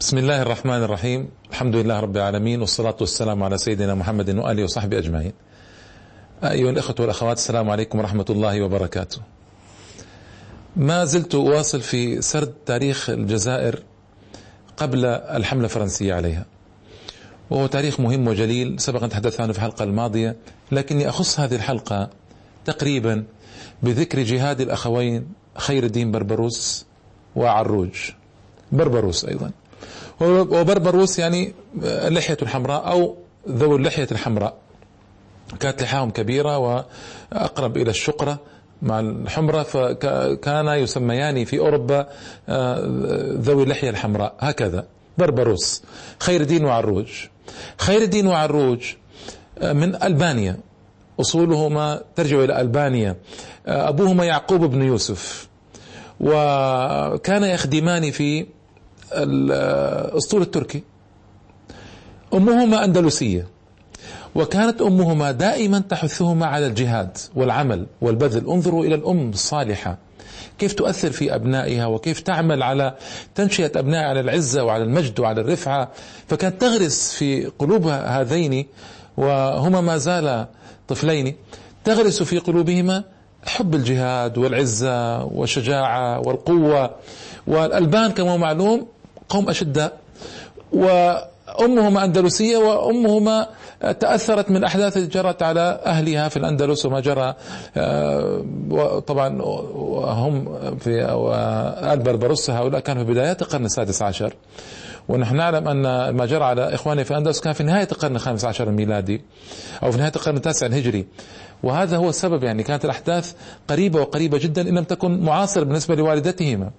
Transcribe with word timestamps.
بسم 0.00 0.18
الله 0.18 0.42
الرحمن 0.42 0.82
الرحيم. 0.82 1.28
الحمد 1.50 1.76
لله 1.76 2.00
رب 2.00 2.16
العالمين 2.16 2.60
والصلاة 2.60 2.96
والسلام 3.00 3.42
على 3.42 3.58
سيدنا 3.58 3.94
محمد 3.94 4.30
وآله 4.30 4.64
وصحبه 4.64 4.98
أجمعين. 4.98 5.32
أيها 6.44 6.70
الأخوة 6.70 6.96
والأخوات 7.00 7.36
السلام 7.36 7.70
عليكم 7.70 7.98
ورحمة 7.98 8.24
الله 8.30 8.62
وبركاته. 8.62 9.18
ما 10.76 11.04
زلت 11.04 11.34
أواصل 11.34 11.80
في 11.80 12.22
سرد 12.22 12.52
تاريخ 12.66 13.10
الجزائر 13.10 13.82
قبل 14.76 15.04
الحملة 15.06 15.64
الفرنسية 15.64 16.14
عليها. 16.14 16.46
وهو 17.50 17.66
تاريخ 17.66 18.00
مهم 18.00 18.28
وجليل 18.28 18.80
سبق 18.80 19.02
أن 19.02 19.08
تحدثت 19.08 19.40
عنه 19.40 19.52
في 19.52 19.58
الحلقة 19.58 19.82
الماضية 19.82 20.36
لكني 20.72 21.08
أخص 21.08 21.40
هذه 21.40 21.54
الحلقة 21.54 22.10
تقريبا 22.64 23.24
بذكر 23.82 24.22
جهاد 24.22 24.60
الأخوين 24.60 25.28
خير 25.56 25.84
الدين 25.84 26.10
بربروس 26.10 26.86
وعروج. 27.36 28.10
بربروس 28.72 29.24
أيضا. 29.24 29.50
وبربروس 30.20 31.18
يعني 31.18 31.54
اللحية 31.82 32.36
الحمراء 32.42 32.90
أو 32.90 33.16
ذوي 33.48 33.76
اللحية 33.76 34.08
الحمراء. 34.12 34.54
كانت 35.60 35.82
لحاهم 35.82 36.10
كبيرة 36.10 36.58
وأقرب 36.58 37.76
إلى 37.76 37.90
الشقرة 37.90 38.38
مع 38.82 39.00
الحمرة 39.00 39.62
فكان 39.62 40.66
يسميان 40.68 41.44
في 41.44 41.58
أوروبا 41.58 42.06
آه، 42.48 42.80
ذوي 43.40 43.62
اللحية 43.62 43.90
الحمراء. 43.90 44.34
هكذا 44.40 44.86
بربروس 45.18 45.82
خير 46.20 46.40
الدين 46.40 46.64
وعروج. 46.64 47.08
خير 47.78 48.02
الدين 48.02 48.26
وعروج 48.26 48.94
آه، 49.58 49.72
من 49.72 50.02
ألبانيا. 50.02 50.56
أصولهما 51.20 52.02
ترجع 52.16 52.44
إلى 52.44 52.60
ألبانيا. 52.60 53.16
آه، 53.66 53.88
أبوهما 53.88 54.24
يعقوب 54.24 54.60
بن 54.64 54.82
يوسف. 54.82 55.48
وكان 56.20 57.44
يخدمان 57.44 58.10
في 58.10 58.46
الأسطول 59.12 60.42
التركي. 60.42 60.82
أمهما 62.34 62.84
أندلسية. 62.84 63.46
وكانت 64.34 64.82
أمهما 64.82 65.30
دائما 65.30 65.78
تحثهما 65.78 66.46
على 66.46 66.66
الجهاد 66.66 67.18
والعمل 67.34 67.86
والبذل. 68.00 68.46
انظروا 68.46 68.84
إلى 68.84 68.94
الأم 68.94 69.30
الصالحة. 69.30 69.98
كيف 70.58 70.72
تؤثر 70.72 71.10
في 71.10 71.34
أبنائها 71.34 71.86
وكيف 71.86 72.20
تعمل 72.20 72.62
على 72.62 72.94
تنشئة 73.34 73.78
أبنائها 73.78 74.08
على 74.08 74.20
العزة 74.20 74.64
وعلى 74.64 74.84
المجد 74.84 75.20
وعلى 75.20 75.40
الرفعة. 75.40 75.88
فكانت 76.28 76.60
تغرس 76.60 77.12
في 77.12 77.46
قلوب 77.58 77.86
هذين 77.86 78.66
وهما 79.16 79.80
ما 79.80 79.96
زالا 79.96 80.48
طفلين. 80.88 81.36
تغرس 81.84 82.22
في 82.22 82.38
قلوبهما 82.38 83.04
حب 83.46 83.74
الجهاد 83.74 84.38
والعزة 84.38 85.24
والشجاعة 85.24 86.20
والقوة. 86.20 86.90
والألبان 87.46 88.10
كما 88.10 88.36
معلوم 88.36 88.86
قوم 89.30 89.48
أشداء 89.48 89.98
وأمهما 90.72 92.04
أندلسية 92.04 92.56
وأمهما 92.56 93.46
تأثرت 94.00 94.50
من 94.50 94.64
أحداث 94.64 94.98
جرت 94.98 95.42
على 95.42 95.80
أهلها 95.86 96.28
في 96.28 96.36
الأندلس 96.36 96.86
وما 96.86 97.00
جرى 97.00 97.34
آه، 97.76 98.44
طبعا 99.06 99.42
هم 100.04 100.58
في 100.78 101.04
آل 101.92 101.98
بربروس 101.98 102.50
هؤلاء 102.50 102.80
كانوا 102.80 103.04
في 103.04 103.10
بدايات 103.10 103.42
القرن 103.42 103.64
السادس 103.64 104.02
عشر. 104.02 104.34
ونحن 105.08 105.36
نعلم 105.36 105.68
أن 105.68 106.10
ما 106.10 106.26
جرى 106.26 106.44
على 106.44 106.74
إخواني 106.74 107.04
في 107.04 107.10
الأندلس 107.10 107.40
كان 107.40 107.52
في 107.52 107.62
نهاية 107.62 107.88
القرن 107.92 108.16
الخامس 108.16 108.44
عشر 108.44 108.68
الميلادي 108.68 109.22
أو 109.82 109.92
في 109.92 109.98
نهاية 109.98 110.12
القرن 110.16 110.36
التاسع 110.36 110.66
الهجري. 110.66 111.06
وهذا 111.62 111.96
هو 111.96 112.08
السبب 112.08 112.44
يعني 112.44 112.62
كانت 112.62 112.84
الأحداث 112.84 113.32
قريبة 113.68 114.00
وقريبة 114.00 114.38
جدا 114.38 114.62
إن 114.68 114.78
لم 114.78 114.84
تكن 114.84 115.20
معاصرة 115.20 115.64
بالنسبة 115.64 115.94
لوالدتهما. 115.94 116.70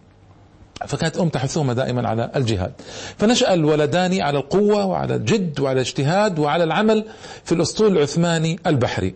فكانت 0.87 1.17
أم 1.17 1.29
تحثهما 1.29 1.73
دائما 1.73 2.09
على 2.09 2.31
الجهاد. 2.35 2.71
فنشأ 3.17 3.53
الولدان 3.53 4.21
على 4.21 4.37
القوة 4.39 4.85
وعلى 4.85 5.15
الجد 5.15 5.59
وعلى 5.59 5.75
الاجتهاد 5.75 6.39
وعلى 6.39 6.63
العمل 6.63 7.05
في 7.43 7.51
الأسطول 7.51 7.97
العثماني 7.97 8.59
البحري. 8.67 9.15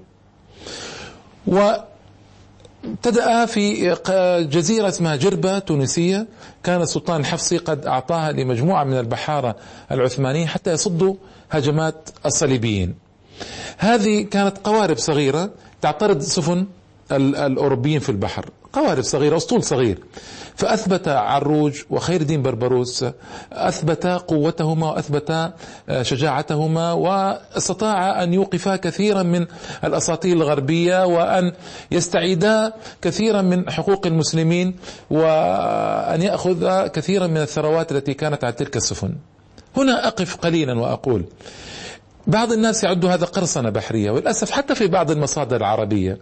وابتدأ 1.48 3.46
في 3.46 3.96
جزيرة 4.52 4.88
اسمها 4.88 5.16
جربة 5.16 5.60
تونسية. 5.60 6.28
كان 6.64 6.82
السلطان 6.82 7.22
الحفصي 7.22 7.58
قد 7.58 7.86
أعطاها 7.86 8.32
لمجموعة 8.32 8.84
من 8.84 9.00
البحارة 9.00 9.56
العثمانيين 9.92 10.48
حتى 10.48 10.72
يصدوا 10.72 11.16
هجمات 11.52 12.10
الصليبيين. 12.26 12.96
هذه 13.78 14.22
كانت 14.22 14.58
قوارب 14.64 14.98
صغيرة 14.98 15.50
تعترض 15.82 16.22
سفن 16.22 16.66
الأوروبيين 17.12 18.00
في 18.00 18.10
البحر. 18.10 18.50
قوارب 18.76 19.04
صغيرة 19.04 19.38
أسطول 19.38 19.64
صغير. 19.64 20.00
فأثبت 20.56 21.08
عروج 21.08 21.82
وخير 21.90 22.22
الدين 22.22 22.42
بربروس 22.42 23.06
أثبت 23.54 24.08
قوتهما 24.08 24.92
وأثبت 24.92 25.54
شجاعتهما 26.02 26.92
وأستطاع 26.92 28.24
أن 28.24 28.34
يوقفا 28.34 28.76
كثيرا 28.76 29.24
من 29.24 29.46
الأساطيل 29.84 30.38
الغربية 30.38 31.06
وأن 31.06 31.52
يستعيدا 31.92 32.74
كثيرا 33.02 33.42
من 33.42 33.70
حقوق 33.72 34.08
المسلمين 34.08 34.76
وأن 35.10 36.22
يأخذ 36.22 36.88
كثيرا 36.88 37.28
من 37.28 37.38
الثروات 37.38 37.92
التي 37.92 38.14
كانت 38.14 38.44
على 38.44 38.54
تلك 38.54 38.76
السفن. 38.76 39.16
هنا 39.78 40.08
أقف 40.08 40.36
قليلا 40.36 40.80
وأقول 40.80 41.26
بعض 42.28 42.52
الناس 42.52 42.84
يعد 42.84 43.06
هذا 43.06 43.26
قرصنة 43.26 43.70
بحرية 43.70 44.12
وللأسف 44.12 44.52
حتى 44.52 44.76
في 44.76 44.88
بعض 44.88 45.12
المصادر 45.12 45.58
العربية. 45.58 46.18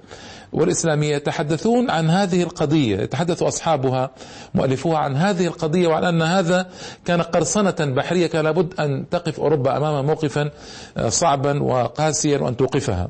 والإسلامية 0.53 1.15
يتحدثون 1.15 1.89
عن 1.89 2.09
هذه 2.09 2.43
القضية 2.43 2.97
يتحدث 2.97 3.43
أصحابها 3.43 4.11
مؤلفوها 4.53 4.97
عن 4.97 5.15
هذه 5.15 5.47
القضية 5.47 5.87
وعن 5.87 6.03
أن 6.03 6.21
هذا 6.21 6.69
كان 7.05 7.21
قرصنة 7.21 7.75
بحرية 7.79 8.27
كان 8.27 8.43
لابد 8.43 8.79
أن 8.79 9.09
تقف 9.09 9.39
أوروبا 9.39 9.77
أمام 9.77 10.05
موقفا 10.05 10.51
آه، 10.97 11.09
صعبا 11.09 11.63
وقاسيا 11.63 12.37
وأن 12.39 12.57
توقفها. 12.57 13.09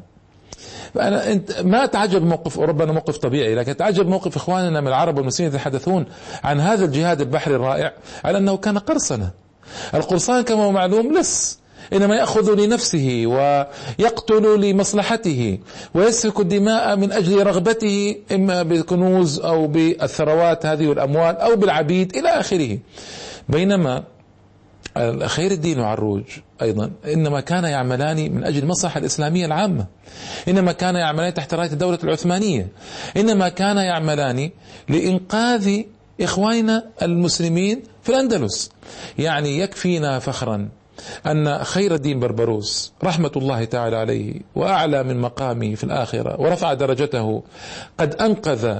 فأنا 0.94 1.31
أنت 1.31 1.62
ما 1.62 1.84
أتعجب 1.84 2.24
موقف 2.24 2.59
أوروبا 2.59 2.84
أنه 2.84 2.94
موقف 2.94 3.18
طبيعي 3.18 3.56
لكن 3.56 3.72
أتعجب 3.72 4.08
موقف 4.08 4.36
إخواننا 4.36 4.81
من 4.81 4.88
العرب 4.88 5.18
والمسلمين 5.18 5.54
يتحدثون 5.54 6.06
عن 6.44 6.60
هذا 6.60 6.86
الجهاد 6.86 7.22
البحري 7.22 7.56
الرائع 7.56 7.94
على 8.24 8.38
أنه 8.38 8.58
كان 8.58 8.78
قرصنة. 8.78 9.30
القرصان 9.94 10.42
كما 10.42 10.64
هو 10.64 10.72
معلوم 10.72 11.18
لص. 11.18 11.62
إنما 11.94 12.16
يأخذ 12.16 12.66
لنفسه 12.66 13.23
ويقتل 13.25 14.61
لمصلحته 14.61 15.59
ويسفك 15.94 16.39
الدماء 16.39 16.95
من 16.95 17.11
أجل 17.11 17.44
رغبته 17.44 18.16
إما 18.31 18.63
بالكنوز 18.63 19.39
أو 19.39 19.67
بالثروات 19.67 20.66
هذه 20.66 20.88
والأموال 20.88 21.38
أو 21.38 21.55
بالعبيد 21.55 22.17
إلى 22.17 22.29
آخره. 22.29 22.77
بينما 23.49 24.03
خير 25.25 25.51
الدين 25.51 25.79
وعروج 25.79 26.23
أيضا 26.61 26.91
إنما 27.05 27.39
كان 27.39 27.63
يعملان 27.63 28.35
من 28.35 28.44
أجل 28.44 28.63
المصلحة 28.63 29.00
الإسلامية 29.00 29.45
العامة. 29.45 29.85
إنما 30.47 30.71
كان 30.71 30.95
يعملان 30.95 31.33
تحت 31.33 31.53
راية 31.53 31.71
الدولة 31.71 32.00
العثمانية. 32.03 32.67
إنما 33.17 33.50
كان 33.50 33.77
يعملان 33.77 34.50
لإنقاذ 34.89 35.81
إخواننا 36.21 36.83
المسلمين 37.01 37.83
في 38.03 38.09
الأندلس. 38.09 38.71
يعني 39.19 39.59
يكفينا 39.59 40.19
فخرا 40.19 40.69
أن 41.25 41.64
خير 41.64 41.94
الدين 41.96 42.19
بربروس 42.19 42.94
رحمة 43.03 43.31
الله 43.36 43.64
تعالى 43.64 43.96
عليه 43.96 44.34
وأعلى 44.56 45.03
من 45.03 45.19
مقامه 45.19 45.75
في 45.75 45.84
الآخرة 45.84 46.41
ورفع 46.41 46.74
درجته 46.74 47.44
قد 47.97 48.16
أنقذ 48.16 48.80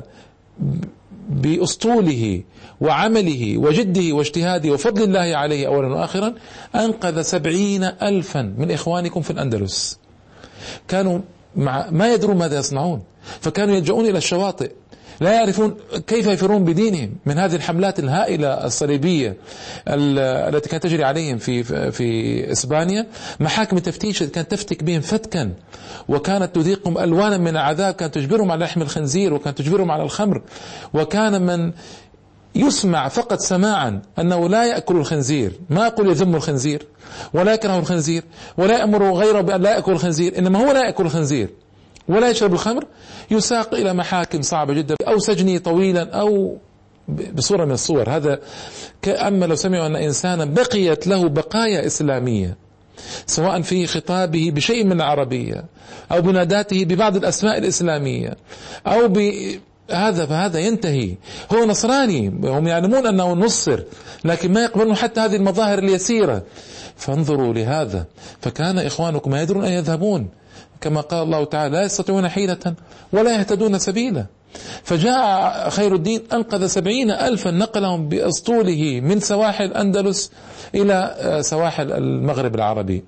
بأسطوله 1.30 2.44
وعمله 2.82 3.58
وجده 3.58 4.16
واجتهاده 4.16 4.72
وفضل 4.72 5.04
الله 5.04 5.38
عليه 5.38 5.68
أولا 5.68 5.88
وآخرا 5.88 6.34
أنقذ 6.76 7.22
سبعين 7.22 7.84
ألفا 7.84 8.42
من 8.58 8.72
إخوانكم 8.72 9.22
في 9.22 9.32
الأندلس. 9.32 10.00
كانوا 10.88 11.20
مع 11.56 11.90
ما 11.90 12.14
يدرون 12.14 12.38
ماذا 12.38 12.60
يصنعون 12.60 13.04
فكانوا 13.42 13.76
يلجؤون 13.76 14.06
إلى 14.06 14.18
الشواطئ. 14.18 14.72
لا 15.22 15.34
يعرفون 15.34 15.76
كيف 16.08 16.28
يفرون 16.28 16.64
بدينهم 16.64 17.16
من 17.26 17.38
هذه 17.38 17.56
الحملات 17.56 18.00
الهائلة 18.00 18.48
الصليبية 18.48 19.38
التي 19.88 20.70
كانت 20.70 20.84
تجري 20.84 21.04
عليهم 21.04 21.38
في 21.38 21.64
في 21.92 22.52
إسبانيا. 22.52 23.08
محاكم 23.40 23.78
التفتيش 23.78 24.24
كانت 24.24 24.52
تفتك 24.52 24.84
بهم 24.84 25.02
فتكا 25.02 25.54
وكانت 26.08 26.56
تذيقهم 26.56 26.98
ألوانا 26.98 27.38
من 27.38 27.48
العذاب 27.48 27.94
كانت 27.94 28.16
تجبرهم 28.16 28.52
على 28.52 28.66
لحم 28.66 28.82
الخنزير 28.82 29.34
وكانت 29.34 29.58
تجبرهم 29.58 29.92
على 29.92 30.04
الخمر. 30.04 30.42
وكان 30.94 31.42
من 31.42 31.72
يسمع 32.56 33.08
فقط 33.08 33.40
سماعا 33.40 34.02
أنه 34.20 34.50
لا 34.50 34.66
يأكل 34.66 34.96
الخنزير، 34.96 35.52
ما 35.70 35.88
أقول 35.88 36.10
يذم 36.10 36.36
الخنزير 36.36 36.88
ولا 37.34 37.54
يكره 37.54 37.80
الخنزير 37.80 38.24
ولا 38.58 38.78
يأمر 38.80 39.14
غيره 39.14 39.42
بأن 39.42 39.62
لا 39.62 39.76
يأكل 39.76 39.92
الخنزير، 39.92 40.38
إنما 40.38 40.60
هو 40.60 40.72
لا 40.72 40.86
يأكل 40.86 41.06
الخنزير. 41.06 41.50
ولا 42.08 42.30
يشرب 42.30 42.54
الخمر 42.54 42.86
يساق 43.32 43.74
إلى 43.74 43.94
محاكم 43.94 44.42
صعبة 44.42 44.74
جدا 44.74 44.96
أو 45.08 45.20
سجني 45.20 45.60
طويلا 45.60 46.20
أو 46.20 46.58
بصورة 47.08 47.66
من 47.66 47.72
الصور. 47.72 48.10
هذا 48.10 48.40
كأما 49.02 49.46
لو 49.46 49.56
سمعوا 49.56 49.86
أن 49.86 49.96
إنسانا 49.96 50.46
بقيت 50.46 51.08
له 51.08 51.30
بقايا 51.30 51.86
إسلامية 51.86 52.58
سواء 53.26 53.62
في 53.62 53.88
خطابه 53.88 54.52
بشيء 54.56 54.84
من 54.84 54.92
العربية 54.92 55.66
أو 56.12 56.22
بناداته 56.22 56.86
ببعض 56.86 57.16
الأسماء 57.16 57.58
الإسلامية 57.58 58.38
أو 58.88 59.08
ب 59.08 59.32
هذا 59.92 60.26
فهذا 60.26 60.60
ينتهي. 60.60 61.16
هو 61.54 61.66
نصراني 61.66 62.28
هم 62.28 62.68
يعلمون 62.68 63.08
أنه 63.08 63.34
نصر 63.34 63.84
لكن 64.26 64.54
ما 64.54 64.64
يقبلون 64.64 64.96
حتى 64.96 65.20
هذه 65.20 65.36
المظاهر 65.36 65.80
اليسيرة. 65.80 66.44
فانظروا 66.96 67.54
لهذا. 67.54 68.06
فكان 68.42 68.80
إخوانكم 68.80 69.32
ما 69.32 69.42
يدرون 69.42 69.66
أن 69.66 69.72
يذهبون. 69.72 70.30
كما 70.84 71.02
قال 71.02 71.24
الله 71.24 71.44
تعالى 71.44 71.76
لا 71.78 71.84
يستطيعون 71.84 72.30
حيلة 72.30 72.74
ولا 73.14 73.40
يهتدون 73.40 73.80
سبيلا. 73.80 74.26
فجاء 74.84 75.70
خير 75.70 75.96
الدين 75.96 76.22
أنقذ 76.34 76.68
سبعين 76.68 77.12
ألفا 77.12 77.52
نقلهم 77.52 78.10
بأسطوله 78.10 79.02
من 79.04 79.20
سواحل 79.20 79.66
الأندلس 79.66 80.32
إلى 80.76 81.16
آه، 81.18 81.42
سواحل 81.42 81.92
المغرب 81.92 82.56
العربي. 82.56 83.04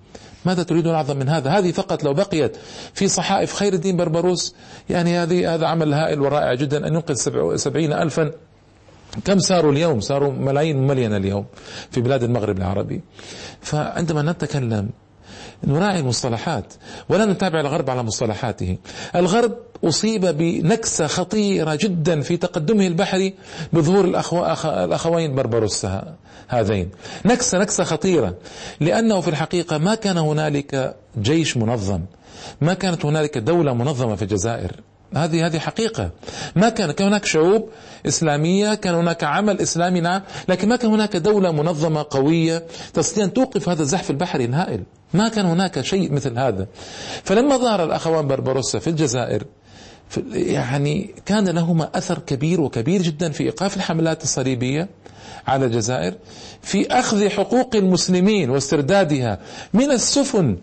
ماذا 0.45 0.63
تريدون 0.63 0.93
أعظم 0.93 1.17
من 1.17 1.29
هذا؟ 1.29 1.49
هذه 1.49 1.71
فقط 1.71 2.03
لو 2.03 2.13
بقيت 2.13 2.57
في 2.93 3.07
صحائف 3.07 3.53
خير 3.53 3.73
الدين 3.73 3.97
بربروس. 3.97 4.55
يعني 4.89 5.17
هذه 5.17 5.55
هذا 5.55 5.67
عمل 5.67 5.93
هائل 5.93 6.21
ورائع 6.21 6.53
جدا 6.53 6.87
أن 6.87 6.93
ينقذ 6.93 7.15
سبعين 7.55 7.93
ألفا. 7.93 8.31
كم 9.25 9.39
صاروا 9.39 9.71
اليوم؟ 9.71 9.99
صاروا 9.99 10.31
ملايين 10.31 10.87
مليون 10.87 11.15
اليوم 11.15 11.45
في 11.91 12.01
بلاد 12.01 12.23
المغرب 12.23 12.57
العربي. 12.57 13.01
فعندما 13.61 14.21
نتكلم 14.21 14.89
نراعي 15.63 15.99
المصطلحات 15.99 16.73
ولا 17.09 17.25
نتابع 17.25 17.59
الغرب 17.59 17.89
على 17.89 18.03
مصطلحاته. 18.03 18.77
الغرب 19.15 19.55
أصيب 19.83 20.25
بنكسة 20.25 21.07
خطيرة 21.07 21.75
جدا 21.75 22.21
في 22.21 22.37
تقدمه 22.37 22.87
البحري 22.87 23.33
بظهور 23.73 24.05
الأخو... 24.05 24.45
الأخوين 24.65 25.35
بربروس 25.35 25.87
هذين. 26.47 26.89
نكسة 27.25 27.57
نكسة 27.59 27.83
خطيرة 27.83 28.35
لأنه 28.79 29.21
في 29.21 29.27
الحقيقة 29.27 29.77
ما 29.77 29.95
كان 29.95 30.17
هنالك 30.17 30.95
جيش 31.21 31.57
منظم 31.57 32.01
ما 32.61 32.73
كانت 32.73 33.05
هنالك 33.05 33.37
دولة 33.37 33.73
منظمة 33.73 34.15
في 34.15 34.21
الجزائر. 34.21 34.71
هذه 35.15 35.45
هذه 35.45 35.59
حقيقة. 35.59 36.11
ما 36.55 36.69
كان 36.69 36.91
كان 36.91 37.07
هناك 37.07 37.25
شعوب 37.25 37.69
إسلامية 38.07 38.73
كان 38.73 38.95
هناك 38.95 39.23
عمل 39.23 39.61
إسلامي 39.61 40.01
نعم 40.01 40.21
لكن 40.49 40.69
ما 40.69 40.75
كان 40.75 40.91
هناك 40.91 41.15
دولة 41.17 41.51
منظمة 41.51 42.05
قوية 42.09 42.63
تستطيع 42.93 43.23
أن 43.23 43.33
توقف 43.33 43.69
هذا 43.69 43.81
الزحف 43.81 44.11
البحري 44.11 44.45
الهائل. 44.45 44.83
ما 45.13 45.27
كان 45.27 45.45
هناك 45.45 45.81
شيء 45.81 46.11
مثل 46.11 46.37
هذا. 46.37 46.67
فلما 47.23 47.57
ظهر 47.57 47.83
الأخوان 47.83 48.27
بربروسا 48.27 48.79
في 48.79 48.89
الجزائر 48.89 49.43
يعني 50.33 51.15
كان 51.25 51.47
لهما 51.47 51.89
أثر 51.95 52.19
كبير 52.19 52.61
وكبير 52.61 53.01
جدا 53.01 53.29
في 53.29 53.43
إيقاف 53.43 53.77
الحملات 53.77 54.23
الصليبية 54.23 54.89
على 55.47 55.65
الجزائر 55.65 56.13
في 56.61 56.87
أخذ 56.87 57.29
حقوق 57.29 57.75
المسلمين 57.75 58.49
واستردادها 58.49 59.39
من 59.73 59.91
السفن 59.91 60.57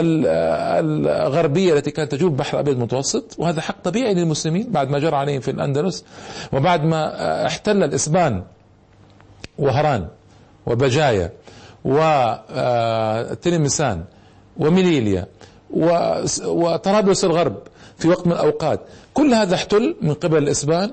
الغربية 0.00 1.72
التي 1.72 1.90
كانت 1.90 2.12
تجوب 2.12 2.36
بحر 2.36 2.54
الأبيض 2.54 2.74
المتوسط 2.74 3.34
وهذا 3.38 3.60
حق 3.60 3.76
طبيعي 3.84 4.14
للمسلمين 4.14 4.72
بعد 4.72 4.90
ما 4.90 4.98
جرى 4.98 5.16
عليهم 5.16 5.40
في 5.40 5.50
الأندلس 5.50 6.04
وبعد 6.52 6.84
ما 6.84 7.46
احتل 7.46 7.82
الإسبان 7.82 8.42
وهران 9.58 10.08
وبجاية 10.66 11.32
وتلمسان 11.84 14.04
وميليليا 14.56 15.26
وطرابلس 16.44 17.24
الغرب 17.24 17.56
في 17.98 18.08
وقت 18.08 18.26
من 18.26 18.32
الأوقات. 18.32 18.80
كل 19.14 19.34
هذا 19.34 19.54
احتل 19.54 19.96
من 20.02 20.14
قبل 20.14 20.38
الإسبان 20.38 20.90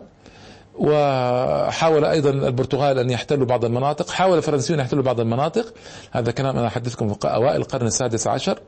وحاول 0.76 2.06
أيضا 2.06 2.30
البرتغال 2.30 3.00
أن 3.00 3.10
يحتلوا 3.10 3.46
بعض 3.46 3.66
المناطق، 3.66 4.10
حاول 4.10 4.38
الفرنسيون 4.38 4.80
يحتلوا 4.80 5.04
بعض 5.04 5.20
المناطق، 5.20 5.74
هذا 6.12 6.32
كلام 6.32 6.58
أنا 6.58 6.68
أحدثكم 6.68 7.14
في 7.14 7.28
أوائل 7.28 7.62
القرن 7.62 7.88
السادس 7.88 8.28
عشر. 8.28 8.60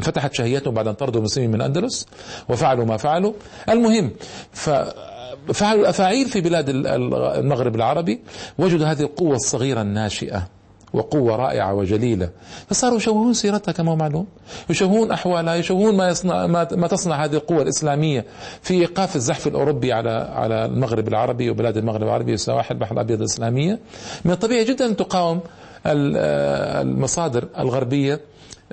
فتحت 0.00 0.34
شهيتهم 0.34 0.74
بعد 0.74 0.88
أن 0.88 0.94
طردوا 0.94 1.20
المسلمين 1.20 1.50
من 1.50 1.56
الاندلس 1.56 2.06
وفعلوا 2.48 2.84
ما 2.84 2.96
فعلوا، 2.96 3.32
المهم 3.68 4.10
ففعلوا 4.52 5.80
الأفاعيل 5.80 6.28
في 6.28 6.40
بلاد 6.40 6.68
المغرب 6.68 7.76
العربي 7.76 8.20
وجدوا 8.58 8.86
هذه 8.86 9.02
القوة 9.02 9.36
الصغيرة 9.36 9.82
الناشئة 9.82 10.48
وقوة 10.92 11.36
رائعة 11.36 11.74
وجليلة. 11.74 12.30
فصاروا 12.70 12.96
يشوهون 12.96 13.34
سيرتها 13.34 13.72
كما 13.72 13.92
هو 13.92 13.96
معلوم. 13.96 14.26
يشوهون 14.70 15.10
أحوالها 15.10 15.54
يشوهون 15.54 15.96
ما, 15.96 16.08
يصنع 16.08 16.46
ما, 16.46 16.64
تصنع 16.64 17.24
هذه 17.24 17.34
القوة 17.34 17.62
الإسلامية 17.62 18.24
في 18.62 18.74
إيقاف 18.74 19.16
الزحف 19.16 19.46
الأوروبي 19.46 19.92
على 19.92 20.10
على 20.34 20.64
المغرب 20.64 21.08
العربي 21.08 21.50
وبلاد 21.50 21.76
المغرب 21.76 22.02
العربي 22.02 22.32
وسواحل 22.32 22.74
البحر 22.74 22.92
الأبيض 22.92 23.18
الإسلامية. 23.18 23.78
من 24.24 24.32
الطبيعي 24.32 24.64
جدا 24.64 24.86
أن 24.86 24.96
تقاوم 24.96 25.40
المصادر 25.86 27.48
الغربية 27.58 28.20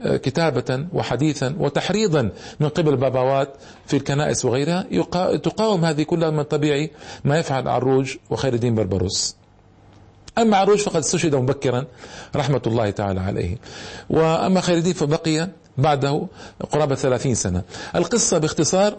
كتابة 0.05 0.85
وحديثا 0.93 1.55
وتحريضا 1.59 2.29
من 2.59 2.69
قبل 2.69 2.89
الباباوات 2.89 3.53
في 3.85 3.97
الكنائس 3.97 4.45
وغيرها 4.45 4.81
تقاوم 5.37 5.85
هذه 5.85 6.03
كلها 6.03 6.29
من 6.29 6.43
طبيعي 6.43 6.91
ما 7.25 7.39
يفعل 7.39 7.67
عروج 7.67 8.15
وخير 8.29 8.53
الدين 8.53 8.75
بربروس. 8.75 9.35
أما 10.37 10.57
عروج 10.57 10.79
فقد 10.79 10.95
استشهد 10.95 11.35
مبكرا 11.35 11.85
رحمة 12.35 12.61
الله 12.67 12.89
تعالى 12.89 13.19
عليه. 13.19 13.57
وأما 14.09 14.61
خير 14.61 14.77
الدين 14.77 14.93
فبقي 14.93 15.49
بعده 15.77 16.27
قرابة 16.71 16.95
ثلاثين 16.95 17.35
سنة. 17.35 17.63
القصة 17.95 18.37
باختصار 18.37 18.97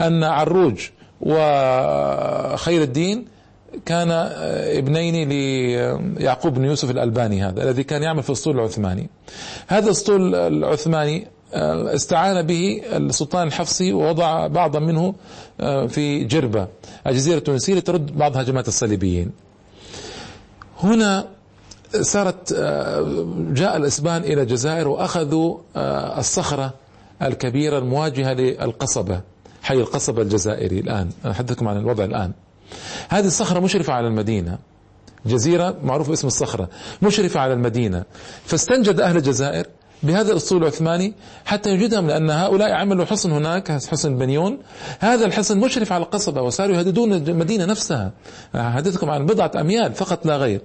أن 0.00 0.24
عروج 0.24 0.88
وخير 1.20 2.82
الدين 2.82 3.33
كان 3.86 4.10
ابنين 4.10 5.28
ليعقوب 5.28 6.54
بن 6.54 6.64
يوسف 6.64 6.90
الألباني 6.90 7.42
هذا 7.42 7.62
الذي 7.62 7.84
كان 7.84 8.02
يعمل 8.02 8.22
في 8.22 8.28
الأسطول 8.28 8.56
العثماني. 8.56 9.10
هذا 9.66 9.86
الأسطول 9.86 10.34
العثماني 10.34 11.26
استعان 11.94 12.46
به 12.46 12.82
السلطان 12.92 13.46
الحفصي 13.46 13.92
ووضع 13.92 14.46
بعضا 14.46 14.78
منه 14.78 15.14
في 15.88 16.24
جربة 16.24 16.68
الجزيرة 17.06 17.38
التونسية 17.38 17.74
لترد 17.74 18.18
بعض 18.18 18.36
هجمات 18.36 18.68
الصليبيين. 18.68 19.30
هنا 20.82 21.26
صارت 22.00 22.52
جاء 23.52 23.76
الإسبان 23.76 24.22
إلى 24.24 24.42
الجزائر 24.42 24.88
وأخذوا 24.88 25.58
الصخرة 26.18 26.74
الكبيرة 27.22 27.78
المواجهة 27.78 28.32
للقصبة 28.32 29.20
حي 29.62 29.74
القصبة 29.74 30.22
الجزائري 30.22 30.80
الآن. 30.80 31.10
أحدثكم 31.26 31.68
عن 31.68 31.76
الوضع 31.76 32.04
الآن. 32.04 32.32
هذه 33.08 33.26
الصخرة 33.26 33.60
مشرفة 33.60 33.92
على 33.92 34.06
المدينة. 34.06 34.58
جزيرة 35.26 35.76
معروف 35.82 36.10
اسم 36.10 36.26
الصخرة. 36.26 36.68
مشرفة 37.02 37.40
على 37.40 37.52
المدينة. 37.52 38.04
فاستنجد 38.44 39.00
أهل 39.00 39.16
الجزائر 39.16 39.66
بهذا 40.02 40.32
الاسطول 40.32 40.62
العثماني 40.62 41.14
حتى 41.44 41.70
يوجدهم 41.70 42.06
لأن 42.06 42.30
هؤلاء 42.30 42.72
عملوا 42.72 43.04
حصن 43.04 43.32
هناك 43.32 43.72
حصن 43.72 44.18
بنيون. 44.18 44.58
هذا 45.00 45.26
الحصن 45.26 45.58
مشرف 45.58 45.92
على 45.92 46.04
القصبه 46.04 46.42
وصاروا 46.42 46.76
يهددون 46.76 47.12
المدينة 47.12 47.64
نفسها. 47.64 48.12
حدثكم 48.54 49.10
عن 49.10 49.26
بضعة 49.26 49.50
أميال 49.60 49.94
فقط 49.94 50.26
لا 50.26 50.36
غير. 50.36 50.60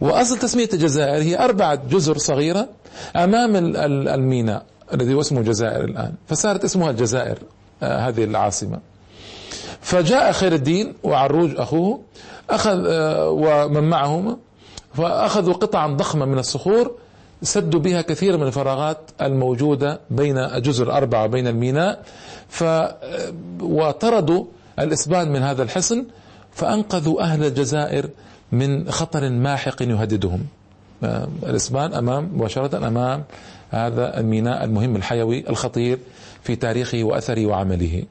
وأصل 0.00 0.38
تسمية 0.38 0.68
الجزائر 0.72 1.22
هي 1.22 1.38
أربعة 1.44 1.74
جزر 1.74 2.18
صغيرة 2.18 2.68
أمام 3.16 3.56
الميناء 4.08 4.64
الذي 4.94 5.14
هو 5.14 5.20
اسمه 5.20 5.40
الجزائر 5.40 5.84
الآن. 5.84 6.12
فصارت 6.28 6.64
اسمها 6.64 6.90
الجزائر 6.90 7.38
آه، 7.82 8.08
هذه 8.08 8.24
العاصمة. 8.24 8.78
فجاء 9.80 10.32
خير 10.32 10.52
الدين 10.52 10.94
وعروج 11.02 11.56
أخوه 11.56 12.00
أخذ 12.50 12.86
آه، 12.86 13.30
ومن 13.30 13.84
معهما 13.84 14.36
فأخذوا 14.94 15.54
قطعا 15.54 15.86
ضخمة 15.86 16.24
من 16.24 16.38
الصخور 16.38 16.90
سدوا 17.42 17.80
بها 17.80 18.02
كثير 18.02 18.36
من 18.36 18.46
الفراغات 18.46 18.98
الموجودة 19.22 20.00
بين 20.10 20.38
الجزر 20.38 20.86
الأربعة 20.86 21.24
وبين 21.24 21.46
الميناء 21.46 22.02
ف 22.48 22.64
وطردوا 23.60 24.44
الإسبان 24.78 25.32
من 25.32 25.42
هذا 25.42 25.62
الحصن 25.62 26.04
فأنقذوا 26.52 27.22
أهل 27.22 27.44
الجزائر 27.44 28.08
من 28.52 28.90
خطر 28.90 29.30
ماحق 29.30 29.82
يهددهم. 29.82 30.46
الإسبان 31.42 31.94
أمام 31.94 32.30
مباشرة 32.34 32.88
أمام 32.88 33.24
هذا 33.70 34.20
الميناء 34.20 34.64
المهم 34.64 34.96
الحيوي 34.96 35.48
الخطير 35.48 35.98
في 36.42 36.56
تاريخه 36.56 37.04
وأثره 37.04 37.46
وعمله. 37.46 38.02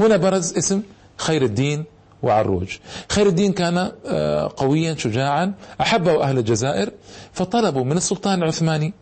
هنا 0.00 0.16
برز 0.16 0.56
اسم 0.56 0.82
خير 1.16 1.42
الدين 1.42 1.84
وعروج. 2.22 2.68
خير 3.08 3.26
الدين 3.26 3.52
كان 3.52 3.92
آه، 4.06 4.52
قويا 4.56 4.94
شجاعا 4.94 5.54
أحبه 5.80 6.22
أهل 6.22 6.38
الجزائر 6.38 6.90
فطلبوا 7.32 7.84
من 7.84 7.96
السلطان 7.96 8.42
العثماني 8.42 8.92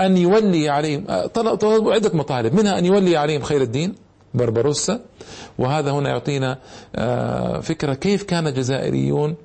أن 0.00 0.16
يولي 0.16 0.68
عليهم 0.68 1.04
آه، 1.08 1.26
طلبوا 1.26 1.94
عدة 1.94 2.10
مطالب 2.14 2.54
منها 2.54 2.78
أن 2.78 2.84
يولي 2.86 3.16
عليهم 3.16 3.42
خير 3.42 3.62
الدين 3.62 3.94
بربروسا 4.34 5.00
وهذا 5.58 5.90
هنا 5.90 6.08
يعطينا 6.08 6.58
آه، 6.96 7.60
فكرة 7.60 7.94
كيف 7.94 8.22
كان 8.22 8.46
الجزائريون 8.46 9.36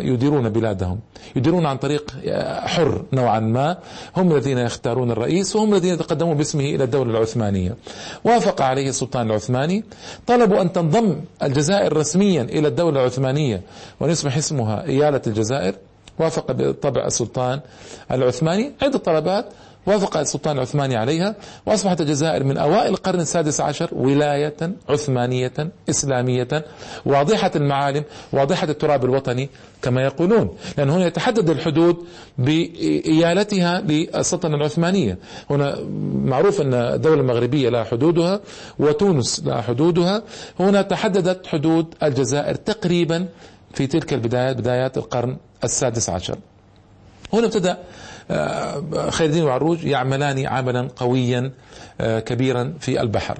يديرون 0.00 0.48
بلادهم. 0.48 0.98
يديرون 1.36 1.66
عن 1.66 1.76
طريق 1.76 2.16
آه، 2.26 2.66
حر 2.66 3.04
نوعا 3.12 3.40
ما. 3.40 3.76
هم 4.16 4.32
الذين 4.32 4.58
يختارون 4.58 5.10
الرئيس 5.10 5.56
وهم 5.56 5.74
الذين 5.74 5.94
يتقدمون 5.94 6.36
باسمه 6.36 6.64
إلى 6.64 6.84
الدولة 6.84 7.10
العثمانية. 7.10 7.76
وافق 8.24 8.62
عليه 8.62 8.88
السلطان 8.88 9.26
العثماني. 9.26 9.84
طلبوا 10.26 10.62
أن 10.62 10.72
تنضم 10.72 11.20
الجزائر 11.42 11.96
رسميا 11.96 12.42
إلى 12.42 12.68
الدولة 12.68 13.00
العثمانية 13.00 13.60
ويصبح 14.00 14.36
اسمها 14.36 14.86
إيالة 14.86 15.22
الجزائر. 15.26 15.74
وافق 16.18 16.52
بالطبع 16.52 17.06
السلطان 17.06 17.60
العثماني. 18.10 18.72
عدة 18.82 18.98
طلبات. 18.98 19.46
وافق 19.86 20.16
السلطان 20.16 20.56
العثماني 20.56 20.96
عليها 20.96 21.34
وأصبحت 21.66 22.00
الجزائر 22.00 22.44
من 22.44 22.58
أوائل 22.58 22.90
القرن 22.90 23.20
السادس 23.20 23.60
عشر 23.60 23.88
ولاية 23.92 24.56
عثمانية 24.88 25.52
إسلامية 25.90 26.64
واضحة 27.06 27.50
المعالم 27.56 28.04
واضحة 28.32 28.68
التراب 28.68 29.04
الوطني 29.04 29.50
كما 29.82 30.02
يقولون. 30.02 30.56
لأن 30.78 30.90
هنا 30.90 31.06
يتحدد 31.06 31.50
الحدود 31.50 31.96
بإيالتها 32.38 33.80
للسلطنة 33.80 34.56
العثمانية. 34.56 35.18
هنا 35.50 35.78
معروف 36.14 36.60
أن 36.60 36.74
الدولة 36.74 37.20
المغربية 37.20 37.68
لها 37.68 37.84
حدودها 37.84 38.40
وتونس 38.78 39.42
لها 39.44 39.60
حدودها. 39.62 40.22
هنا 40.60 40.82
تحددت 40.82 41.46
حدود 41.46 41.94
الجزائر 42.02 42.54
تقريبا 42.54 43.28
في 43.74 43.86
تلك 43.86 44.12
البدايات 44.12 44.56
بدايات 44.56 44.98
القرن 44.98 45.36
السادس 45.64 46.10
عشر. 46.10 46.38
هنا 47.34 47.46
ابتدأ 47.46 47.78
آه، 48.30 49.10
خير 49.10 49.26
الدين 49.26 49.44
وعروج 49.44 49.84
يعملان 49.84 50.46
عملا 50.46 50.88
قويا 50.96 51.52
آه، 52.00 52.20
كبيرا 52.20 52.74
في 52.80 53.00
البحر. 53.00 53.38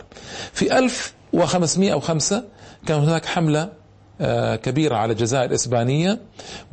في 0.53 0.79
1505 0.79 2.43
كان 2.87 3.01
هناك 3.01 3.27
حملة 3.27 3.69
آه، 4.21 4.57
كبيرة 4.57 4.97
على 4.97 5.13
الجزائر 5.13 5.45
الإسبانية 5.45 6.21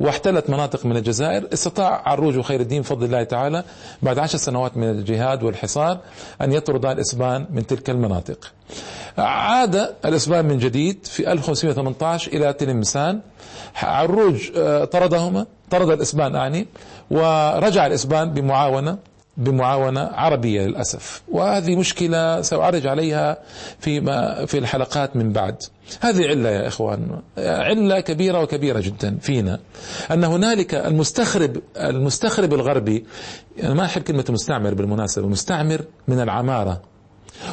واحتلت 0.00 0.50
مناطق 0.50 0.86
من 0.86 0.96
الجزائر. 0.96 1.48
استطاع 1.52 2.02
عروج 2.08 2.38
وخير 2.38 2.60
الدين 2.60 2.82
بفضل 2.82 3.06
الله 3.06 3.22
تعالى 3.22 3.64
بعد 4.02 4.18
عشر 4.18 4.38
سنوات 4.38 4.76
من 4.76 4.90
الجهاد 4.90 5.42
والحصار 5.42 5.98
أن 6.42 6.52
يطرد 6.52 6.86
الإسبان 6.86 7.46
من 7.50 7.66
تلك 7.66 7.90
المناطق. 7.90 8.52
عاد 9.18 9.94
الإسبان 10.04 10.44
من 10.44 10.58
جديد 10.58 11.06
في 11.06 11.32
1518 11.32 12.32
إلى 12.32 12.52
تلمسان. 12.52 13.20
عروج 13.82 14.50
طردهما. 14.84 15.46
طرد 15.72 15.90
الإسبان 15.90 16.36
أعني 16.36 16.66
ورجع 17.10 17.86
الإسبان 17.86 18.30
بمعاونة 18.30 18.98
بمعاونة 19.36 20.00
عربية 20.00 20.66
للأسف. 20.66 21.22
وهذه 21.28 21.76
مشكلة 21.76 22.42
سأعرج 22.42 22.86
عليها 22.86 23.38
في 23.80 24.00
في 24.46 24.58
الحلقات 24.58 25.16
من 25.16 25.32
بعد. 25.32 25.56
هذه 26.00 26.28
علة 26.28 26.48
يا 26.50 26.68
إخوان 26.68 27.20
علة 27.38 28.00
كبيرة 28.00 28.40
وكبيرة 28.42 28.80
جدا 28.80 29.18
فينا 29.20 29.60
أن 30.10 30.24
هنالك 30.24 30.74
المستخرب 30.74 31.56
المستخرب 31.76 32.54
الغربي 32.54 33.04
أنا 33.62 33.74
ما 33.74 33.84
أحب 33.84 34.02
كلمة 34.02 34.24
مستعمر 34.28 34.74
بالمناسبة 34.74 35.28
مستعمر 35.28 35.80
من 36.08 36.20
العمارة 36.20 36.82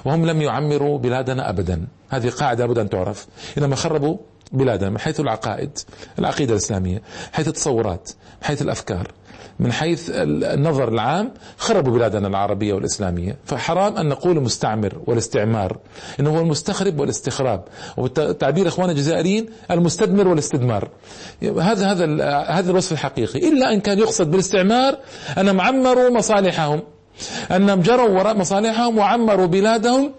وهم 0.06 0.26
لم 0.26 0.42
يعمروا 0.42 0.98
بلادنا 0.98 1.50
أبدا. 1.50 1.88
هذه 2.10 2.30
قاعدة 2.30 2.66
لابد 2.66 2.78
أن 2.80 2.90
تعرف. 2.90 3.28
إنما 3.58 3.76
خربوا 3.76 4.18
بلادنا 4.52 4.90
من 4.90 5.00
حيث 5.00 5.20
العقائد 5.20 5.78
العقيدة 6.20 6.52
الإسلامية 6.52 7.02
حيث 7.34 7.48
التصورات 7.48 8.10
حيث 8.42 8.62
الأفكار 8.62 9.12
من 9.60 9.72
حيث 9.72 10.10
النظر 10.14 10.88
العام 10.88 11.34
خربوا 11.58 11.94
بلادنا 11.94 12.28
العربية 12.28 12.74
والإسلامية. 12.74 13.38
فحرام 13.46 13.98
أن 13.98 14.10
نقول 14.10 14.38
المستعمر 14.38 15.02
والاستعمار 15.08 15.78
إنه 16.20 16.38
هو 16.38 16.40
المستخرب 16.40 17.00
والاستخراب. 17.00 17.64
وتعبير 17.98 18.68
إخواننا 18.68 18.92
الجزائريين 18.92 19.50
المستدمر 19.72 20.28
والاستدمار. 20.28 20.90
هذا 21.44 21.92
هذا 21.92 22.26
هذا 22.50 22.72
الوصف 22.72 22.92
الحقيقي. 22.92 23.50
إلا 23.50 23.74
أن 23.74 23.80
كان 23.80 24.00
يقصد 24.00 24.32
بالاستعمار 24.32 24.98
أنهم 25.38 25.62
عمروا 25.62 26.10
مصالحهم. 26.10 26.82
أنهم 27.52 27.82
جروا 27.82 28.10
وراء 28.10 28.38
مصالحهم 28.38 28.98
وعمروا 28.98 29.46
بلادهم 29.46 30.12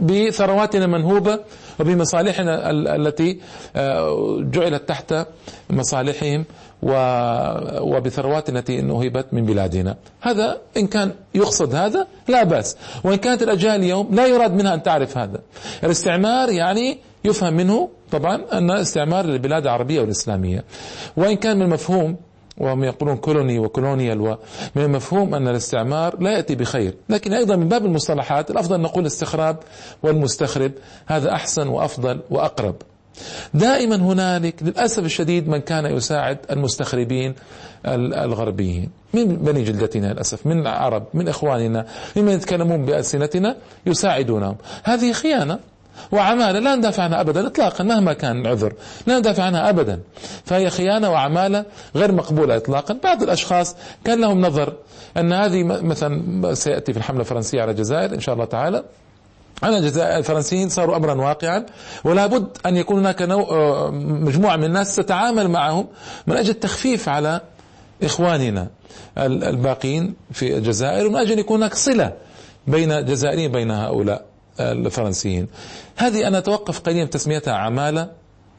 بثرواتنا 0.00 0.84
المنهوبة 0.84 1.40
وبمصالحنا 1.80 2.70
التي 2.70 3.38
آه، 3.76 4.38
جعلت 4.40 4.88
تحت 4.88 5.14
مصالحهم 5.70 6.44
وبثروات 7.80 8.48
التي 8.48 8.80
نهبت 8.80 9.26
من 9.32 9.44
بلادنا. 9.44 9.96
هذا 10.20 10.58
إن 10.76 10.86
كان 10.86 11.12
يقصد 11.34 11.74
هذا 11.74 12.06
لا 12.28 12.42
بأس. 12.42 12.76
وإن 13.04 13.16
كانت 13.16 13.42
الأجيال 13.42 13.74
اليوم 13.74 14.14
لا 14.14 14.26
يراد 14.26 14.52
منها 14.52 14.74
أن 14.74 14.82
تعرف 14.82 15.18
هذا. 15.18 15.40
الاستعمار 15.84 16.50
يعني 16.50 16.98
يفهم 17.24 17.54
منه 17.54 17.88
طبعا 18.10 18.40
أن 18.52 18.70
استعمار 18.70 19.26
للبلاد 19.26 19.62
العربية 19.62 20.00
والإسلامية. 20.00 20.64
وإن 21.16 21.36
كان 21.36 21.58
من 21.58 21.68
مفهوم 21.68 22.16
وهم 22.60 22.84
يقولون 22.84 23.16
كولوني 23.16 23.58
وكولونيال 23.58 24.20
ومن 24.20 24.36
المفهوم 24.76 25.34
أن 25.34 25.48
الاستعمار 25.48 26.22
لا 26.22 26.30
يأتي 26.30 26.54
بخير. 26.54 26.94
لكن 27.08 27.32
أيضا 27.32 27.56
من 27.56 27.68
باب 27.68 27.84
المصطلحات 27.86 28.50
الأفضل 28.50 28.80
نقول 28.80 29.00
الاستخراب 29.00 29.56
والمستخرب 30.02 30.72
هذا 31.06 31.32
أحسن 31.32 31.68
وأفضل 31.68 32.20
وأقرب. 32.30 32.74
دائما 33.54 33.96
هنالك 33.96 34.62
للأسف 34.62 35.04
الشديد 35.04 35.48
من 35.48 35.58
كان 35.58 35.86
يساعد 35.86 36.38
المستخربين 36.50 37.34
الغربيين. 37.86 38.90
من 39.14 39.36
بني 39.36 39.64
جلدتنا 39.64 40.12
للأسف 40.12 40.46
من 40.46 40.60
العرب 40.60 41.06
من 41.14 41.28
إخواننا 41.28 41.86
ممن 42.16 42.32
يتكلمون 42.32 42.84
بألسنتنا 42.84 43.56
يساعدونهم. 43.86 44.56
هذه 44.84 45.12
خيانة 45.12 45.58
وعمالة 46.12 46.58
لا 46.58 46.74
ندافع 46.74 47.02
عنها 47.02 47.20
أبدا 47.20 47.46
إطلاقا 47.46 47.84
مهما 47.84 48.12
كان 48.12 48.40
العذر 48.40 48.72
لا 49.06 49.18
ندافع 49.18 49.42
عنها 49.42 49.68
أبدا. 49.68 50.00
فهي 50.44 50.70
خيانة 50.70 51.10
وعمالة 51.10 51.64
غير 51.96 52.12
مقبولة 52.12 52.56
إطلاقا. 52.56 52.98
بعض 53.04 53.22
الأشخاص 53.22 53.76
كان 54.04 54.20
لهم 54.20 54.40
نظر 54.40 54.72
أن 55.16 55.32
هذه 55.32 55.62
مثلا 55.64 56.54
سيأتي 56.54 56.92
في 56.92 56.98
الحملة 56.98 57.20
الفرنسية 57.20 57.62
على 57.62 57.70
الجزائر 57.70 58.14
إن 58.14 58.20
شاء 58.20 58.34
الله 58.34 58.44
تعالى. 58.44 58.84
أن 59.64 59.74
الفرنسيين 59.96 60.68
صاروا 60.68 60.96
أمرا 60.96 61.14
واقعا 61.14 61.66
ولا 62.04 62.26
بد 62.26 62.46
أن 62.66 62.76
يكون 62.76 62.98
هناك 62.98 63.22
آه، 63.22 63.90
مجموعة 64.00 64.56
من 64.56 64.64
الناس 64.64 64.96
تتعامل 64.96 65.48
معهم 65.48 65.86
من 66.26 66.36
أجل 66.36 66.50
التخفيف 66.50 67.08
على 67.08 67.40
إخواننا 68.02 68.68
الباقين 69.18 70.14
في 70.32 70.56
الجزائر 70.58 71.06
ومن 71.06 71.16
أجل 71.16 71.32
أن 71.32 71.38
يكون 71.38 71.56
هناك 71.56 71.74
صلة 71.74 72.12
بين 72.66 72.92
الجزائريين 72.92 73.52
بين 73.52 73.70
هؤلاء. 73.70 74.27
الفرنسيين. 74.60 75.48
هذه 75.96 76.28
أنا 76.28 76.38
أتوقف 76.38 76.80
قليلا 76.80 77.06
تسميتها 77.06 77.54
عمالة 77.54 78.10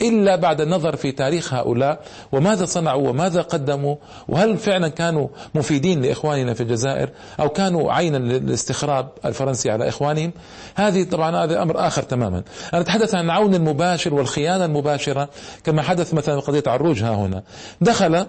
إلا 0.02 0.36
بعد 0.36 0.62
النظر 0.62 0.96
في 0.96 1.12
تاريخ 1.12 1.54
هؤلاء 1.54 2.02
وماذا 2.32 2.66
صنعوا 2.66 3.10
وماذا 3.10 3.42
قدموا 3.42 3.96
وهل 4.28 4.58
فعلا 4.58 4.88
كانوا 4.88 5.28
مفيدين 5.56 6.02
لإخواننا 6.02 6.54
في 6.54 6.64
الجزائر 6.64 7.10
أو 7.40 7.50
كانوا 7.50 7.94
عينا 7.94 8.18
للاستخراب 8.18 9.10
الفرنسي 9.26 9.72
على 9.72 9.90
إخوانهم. 9.90 10.32
هذه 10.76 11.04
طبعا 11.04 11.44
هذا 11.44 11.62
أمر 11.62 11.88
آخر 11.88 12.04
تماما. 12.04 12.44
أنا 12.74 12.82
أتحدث 12.82 13.16
عن 13.16 13.26
العون 13.26 13.56
المباشر 13.56 14.14
والخيانة 14.14 14.66
المباشرة 14.66 15.30
كما 15.64 15.82
حدث 15.82 16.14
مثلا 16.14 16.40
قضية 16.40 16.64
عروج 16.68 17.04
ها 17.04 17.16
هنا. 17.16 17.44
دخل 17.82 18.26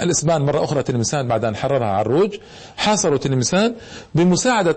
الإسبان 0.00 0.42
مرة 0.42 0.64
أخرى 0.64 0.82
تلمسان 0.82 1.28
بعد 1.28 1.44
أن 1.44 1.56
حررها 1.56 1.86
عروج. 1.86 2.36
حاصروا 2.76 3.18
تلمسان 3.18 3.74
بمساعدة 4.14 4.76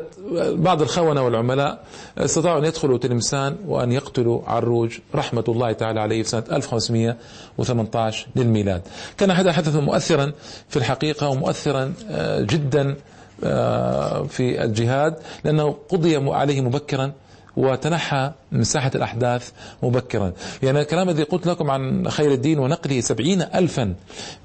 بعض 0.51 0.81
الخونة 0.81 1.21
والعملاء. 1.21 1.83
استطاعوا 2.17 2.59
أن 2.59 2.65
يدخلوا 2.65 2.97
تلمسان 2.97 3.55
وأن 3.67 3.91
يقتلوا 3.91 4.41
عروج 4.47 4.97
رحمة 5.15 5.43
الله 5.47 5.71
تعالى 5.71 5.99
عليه 5.99 6.23
في 6.23 6.29
سنة 6.29 6.43
1518 6.51 8.27
للميلاد. 8.35 8.81
كان 9.17 9.31
هذا 9.31 9.51
حدثا 9.51 9.79
مؤثرا 9.79 10.31
في 10.69 10.77
الحقيقة 10.77 11.27
ومؤثرا 11.29 11.93
آه، 12.11 12.41
جدا 12.41 12.95
آه، 13.43 14.23
في 14.23 14.63
الجهاد 14.63 15.15
لأنه 15.43 15.75
قضي 15.89 16.15
عليه 16.31 16.61
مبكرا 16.61 17.11
وتنحى 17.57 18.31
من 18.51 18.63
ساحة 18.63 18.91
الأحداث 18.95 19.49
مبكرا. 19.83 20.33
يعني 20.63 20.81
الكلام 20.81 21.09
الذي 21.09 21.23
قلت 21.23 21.47
لكم 21.47 21.71
عن 21.71 22.09
خير 22.09 22.31
الدين 22.31 22.59
ونقله 22.59 23.01
سبعين 23.01 23.41
ألفا 23.41 23.93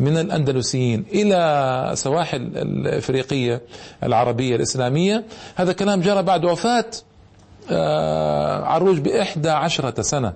من 0.01 0.19
الأندلسيين 0.19 1.05
إلى 1.13 1.91
سواحل 1.95 2.43
الإفريقية 2.57 3.61
العربية 4.03 4.57
الإسلامية 4.57 5.25
هذا 5.55 5.73
كلام 5.73 6.01
جرى 6.01 6.23
بعد 6.23 6.45
وفاة 6.45 6.87
آه، 7.71 8.65
عروج 8.65 8.99
بإحدى 8.99 9.51
عشرة 9.51 10.03
سنة. 10.03 10.33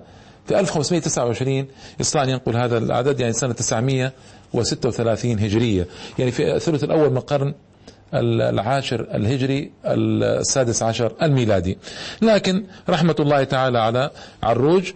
في 0.47 0.59
1529 0.59 1.67
يستطيع 1.99 2.23
أن 2.23 2.29
ينقل 2.29 2.57
هذا 2.57 2.77
العدد 2.77 3.19
يعني 3.19 3.33
سنة 3.33 3.53
936 3.53 5.39
هجرية. 5.39 5.87
يعني 6.19 6.31
في 6.31 6.55
الثلث 6.55 6.83
الأول 6.83 7.09
من 7.09 7.17
القرن 7.17 7.53
العاشر 8.13 9.07
الهجري 9.13 9.71
السادس 9.85 10.83
عشر 10.83 11.11
الميلادي. 11.21 11.77
لكن 12.21 12.63
رحمة 12.89 13.15
الله 13.19 13.43
تعالى 13.43 13.79
على 13.79 14.11
عروج 14.43 14.91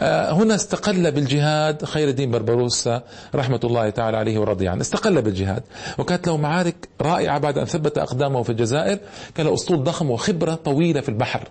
آه، 0.00 0.32
هنا 0.32 0.54
استقل 0.54 1.10
بالجهاد 1.10 1.84
خير 1.84 2.08
الدين 2.08 2.30
بربروسا 2.30 3.02
رحمة 3.34 3.60
الله 3.64 3.90
تعالى 3.90 4.16
عليه 4.16 4.38
ورضي 4.38 4.68
عنه. 4.68 4.80
استقل 4.80 5.22
بالجهاد 5.22 5.62
وكانت 5.98 6.26
له 6.26 6.36
معارك 6.36 6.88
رائعة 7.00 7.38
بعد 7.38 7.58
أن 7.58 7.64
ثبت 7.64 7.98
أقدامه 7.98 8.42
في 8.42 8.50
الجزائر. 8.50 8.98
كان 9.34 9.46
له 9.46 9.54
أسطول 9.54 9.84
ضخم 9.84 10.10
وخبرة 10.10 10.54
طويلة 10.54 11.00
في 11.00 11.08
البحر 11.08 11.48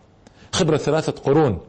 خبرة 0.51 0.77
ثلاثة 0.77 1.11
قرون 1.11 1.59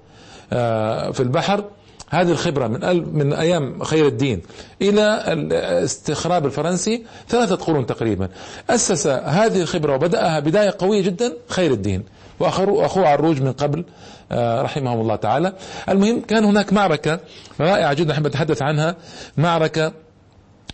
آه، 0.53 1.11
في 1.11 1.21
البحر. 1.21 1.65
هذه 2.11 2.31
الخبرة 2.31 2.67
من 2.67 3.15
من 3.19 3.33
أيام 3.33 3.85
خير 3.85 4.07
الدين 4.07 4.43
إلى 4.83 5.25
الاستخراب 5.33 6.47
الفرنسي 6.47 7.03
ثلاثة 7.29 7.55
قرون 7.55 7.87
تقريبا 7.87 8.29
أسس 8.71 9.07
هذه 9.07 9.61
الخبرة 9.61 9.95
وبدأها 9.95 10.41
بداية 10.41 10.75
قوية 10.79 11.03
جدا 11.03 11.33
خير 11.49 11.73
الدين 11.73 12.03
وأخوه 12.41 13.09
عروج 13.09 13.43
من 13.43 13.53
قبل 13.53 13.85
آه، 14.33 14.63
رحمهم 14.63 15.01
الله 15.01 15.17
تعالى 15.17 15.53
المهم 15.89 16.21
كان 16.21 16.45
هناك 16.45 16.73
معركة 16.73 17.21
رائعة 17.61 17.95
جدا 17.95 18.13
أحب 18.13 18.27
أتحدث 18.27 18.63
عنها 18.63 18.97
معركة 19.37 19.93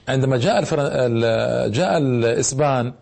عندما 0.09 0.37
جاء. 0.37 0.65
جاء 1.69 1.99
الإسبان 1.99 2.93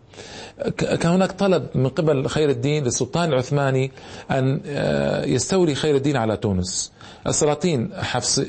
كان 0.77 1.11
هناك 1.11 1.31
طلب 1.31 1.67
من 1.75 1.87
قبل 1.89 2.27
خير 2.27 2.49
الدين 2.49 2.83
للسلطان 2.83 3.29
العثماني 3.29 3.91
أن 4.31 4.61
آه، 4.65 5.25
يستولي 5.25 5.75
خير 5.75 5.95
الدين 5.95 6.17
على 6.17 6.37
تونس. 6.37 6.91
السلاطين 7.27 7.89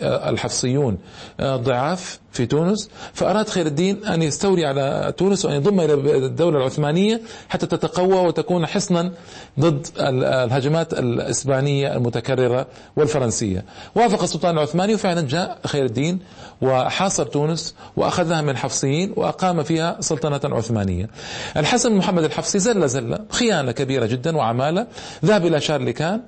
الحفصيون 0.03 0.99
آه، 1.41 1.57
ضعاف 1.57 2.21
في 2.33 2.47
تونس. 2.47 2.91
فأراد 3.13 3.49
خير 3.49 3.67
الدين 3.67 4.05
أن 4.05 4.23
يستولي 4.23 4.67
على 4.67 5.13
تونس 5.17 5.45
وأن 5.45 5.55
يضم 5.55 5.81
إلى 5.81 5.95
الدولة 6.27 6.59
العثمانية 6.59 7.21
حتى 7.49 7.67
تتقوى 7.67 8.27
وتكون 8.27 8.67
حصنا 8.67 9.13
ضد 9.61 9.87
الهجمات 9.99 10.93
الإسبانية 10.93 11.97
المتكررة 11.97 12.67
والفرنسية. 12.97 13.65
وافق 13.95 14.23
السلطان 14.23 14.55
العثماني 14.59 14.95
وفعلا 14.95 15.21
جاء 15.21 15.59
خير 15.67 15.85
الدين 15.85 16.19
وحاصر 16.63 17.25
تونس 17.25 17.75
وأخذها 17.97 18.41
من 18.43 18.49
الحفصيين 18.51 19.13
وأقام 19.17 19.63
فيها 19.63 19.97
سلطنة 20.01 20.57
عثمانية. 20.57 21.09
الحسن 21.57 21.93
محمد 21.93 22.25
الحفصي 22.25 22.59
زل 22.59 22.89
زلة 22.89 23.19
خيانة 23.31 23.73
كبيرة 23.73 24.07
جدا 24.07 24.37
وعمالة. 24.37 24.87
ذهب 25.25 25.47
إلى 25.47 25.61
شارلكان 25.61 26.21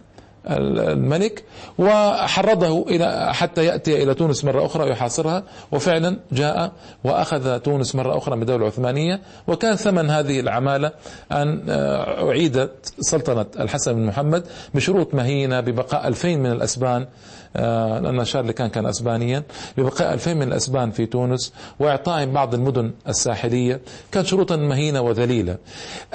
الملك 0.50 1.44
وحرضه 1.78 2.82
إلى 2.88 3.34
حتى 3.34 3.64
يأتي 3.64 4.02
إلى 4.02 4.14
تونس 4.14 4.44
مرة 4.44 4.66
أخرى 4.66 4.84
ويحاصرها. 4.84 5.42
وفعلا 5.72 6.16
جاء 6.32 6.72
وأخذ 7.04 7.58
تونس 7.58 7.94
مرة 7.94 8.18
أخرى 8.18 8.36
من 8.36 8.42
الدولة 8.42 8.62
العثمانيه 8.62 9.20
وكان 9.46 9.76
ثمن 9.76 10.10
هذه 10.10 10.40
العمالة 10.40 10.92
أن 11.32 11.62
آه، 11.68 12.28
أعيدت 12.28 12.92
سلطنة 13.00 13.46
الحسن 13.60 13.92
بن 13.92 14.06
محمد 14.06 14.44
بشروط 14.74 15.14
مهينة 15.14 15.60
ببقاء 15.60 16.08
ألفين 16.08 16.42
من 16.42 16.52
الأسبان. 16.52 17.06
آه، 17.56 17.98
لأن 17.98 18.24
شارل 18.24 18.50
كان 18.50 18.68
كان 18.68 18.86
أسبانيا. 18.86 19.42
ببقاء 19.76 20.14
ألفين 20.14 20.36
من 20.36 20.48
الأسبان 20.48 20.90
في 20.90 21.06
تونس 21.06 21.52
وإعطائهم 21.78 22.32
بعض 22.32 22.54
المدن 22.54 22.92
الساحلية 23.08 23.80
كانت 24.12 24.26
شروطا 24.26 24.56
مهينة 24.56 25.00
وذليلة. 25.00 25.56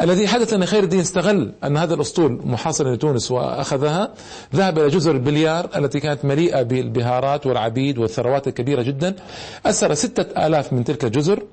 الذي 0.02 0.28
حدث 0.28 0.54
أن 0.54 0.66
خير 0.66 0.84
الدين 0.84 1.00
استغل 1.00 1.52
أن 1.64 1.78
هذا 1.78 1.94
الأسطول 1.94 2.42
محاصر 2.46 2.94
لتونس 2.94 3.32
وأخذها 3.32 4.14
ذهب 4.56 4.80
إلى 4.80 4.88
جزر 4.88 5.12
البليار 5.12 5.70
التي 5.76 6.00
كانت 6.00 6.26
مليئة 6.26 6.62
بالبهارات 6.62 7.48
والعبيد 7.48 7.98
والثروات 7.98 8.48
الكبيرة 8.48 8.82
جدا. 8.82 9.16
ستة 9.72 10.46
آلاف 10.48 10.74
من 10.74 10.84
تلك 10.84 11.06
الجزر 11.06 11.44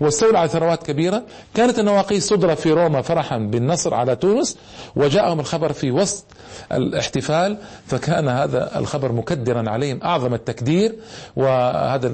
واستولى 0.00 0.38
على 0.38 0.48
ثروات 0.48 0.82
كبيرة. 0.82 1.22
كانت 1.54 1.78
النواقيس 1.78 2.28
تضرب 2.28 2.56
في 2.56 2.72
روما 2.72 3.02
فرحا 3.02 3.38
بالنصر 3.38 3.94
على 3.94 4.16
تونس 4.16 4.56
وجاءهم 4.96 5.40
الخبر 5.40 5.72
في 5.72 5.90
وسط 5.90 6.24
الاحتفال 6.72 7.56
فكان 7.86 8.28
هذا 8.28 8.78
الخبر 8.78 9.12
مكدرا 9.12 9.70
عليهم 9.70 10.00
أعظم 10.02 10.34
التكدير 10.34 10.94
وهذا 11.36 12.08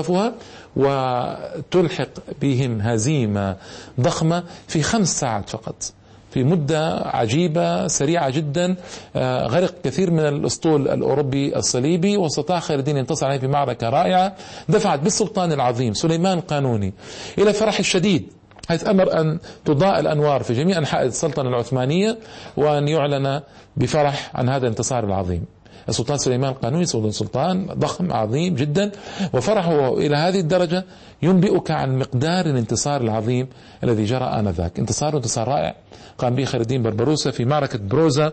اصطفافها 0.00 0.32
وتلحق 0.76 2.08
بهم 2.40 2.80
هزيمة 2.80 3.56
ضخمة 4.00 4.44
في 4.68 4.82
خمس 4.82 5.20
ساعات 5.20 5.48
فقط 5.48 5.92
في 6.30 6.44
مدة 6.44 6.96
عجيبة 6.96 7.86
سريعة 7.86 8.30
جدا 8.30 8.76
آه، 9.16 9.46
غرق 9.46 9.74
كثير 9.84 10.10
من 10.10 10.20
الأسطول 10.20 10.88
الأوروبي 10.88 11.56
الصليبي 11.56 12.16
واستطاع 12.16 12.60
خير 12.60 12.78
الدين 12.78 12.96
ينتصر 12.96 13.26
عليه 13.26 13.38
في 13.38 13.46
معركة 13.48 13.88
رائعة 13.88 14.34
دفعت 14.68 15.00
بالسلطان 15.00 15.52
العظيم 15.52 15.94
سليمان 15.94 16.38
القانوني 16.38 16.92
إلى 17.38 17.52
فرح 17.52 17.78
الشديد 17.78 18.28
حيث 18.68 18.86
أمر 18.88 19.20
أن 19.20 19.38
تضاء 19.64 20.00
الأنوار 20.00 20.42
في 20.42 20.52
جميع 20.54 20.78
أنحاء 20.78 21.06
السلطنة 21.06 21.48
العثمانية 21.48 22.18
وأن 22.56 22.88
يعلن 22.88 23.40
بفرح 23.76 24.30
عن 24.34 24.48
هذا 24.48 24.62
الانتصار 24.66 25.04
العظيم. 25.04 25.44
السلطان 25.90 26.18
سليمان 26.18 26.50
القانوني 26.50 26.86
سلطان 27.10 27.66
ضخم 27.66 28.12
عظيم 28.12 28.54
جدا 28.54 28.90
وفرحه 29.32 29.98
إلى 29.98 30.16
هذه 30.16 30.40
الدرجة 30.40 30.84
ينبئك 31.22 31.70
عن 31.70 31.98
مقدار 31.98 32.46
الانتصار 32.46 33.00
العظيم 33.00 33.48
الذي 33.84 34.04
جرى 34.04 34.24
آنذاك. 34.24 34.78
انتصار 34.78 35.16
انتصار 35.16 35.48
رائع. 35.48 35.74
قام 36.18 36.34
به 36.34 36.44
خير 36.44 36.60
الدين 36.60 36.82
بربروسا 36.82 37.30
في 37.30 37.44
معركة 37.44 37.78
بروزا 37.78 38.32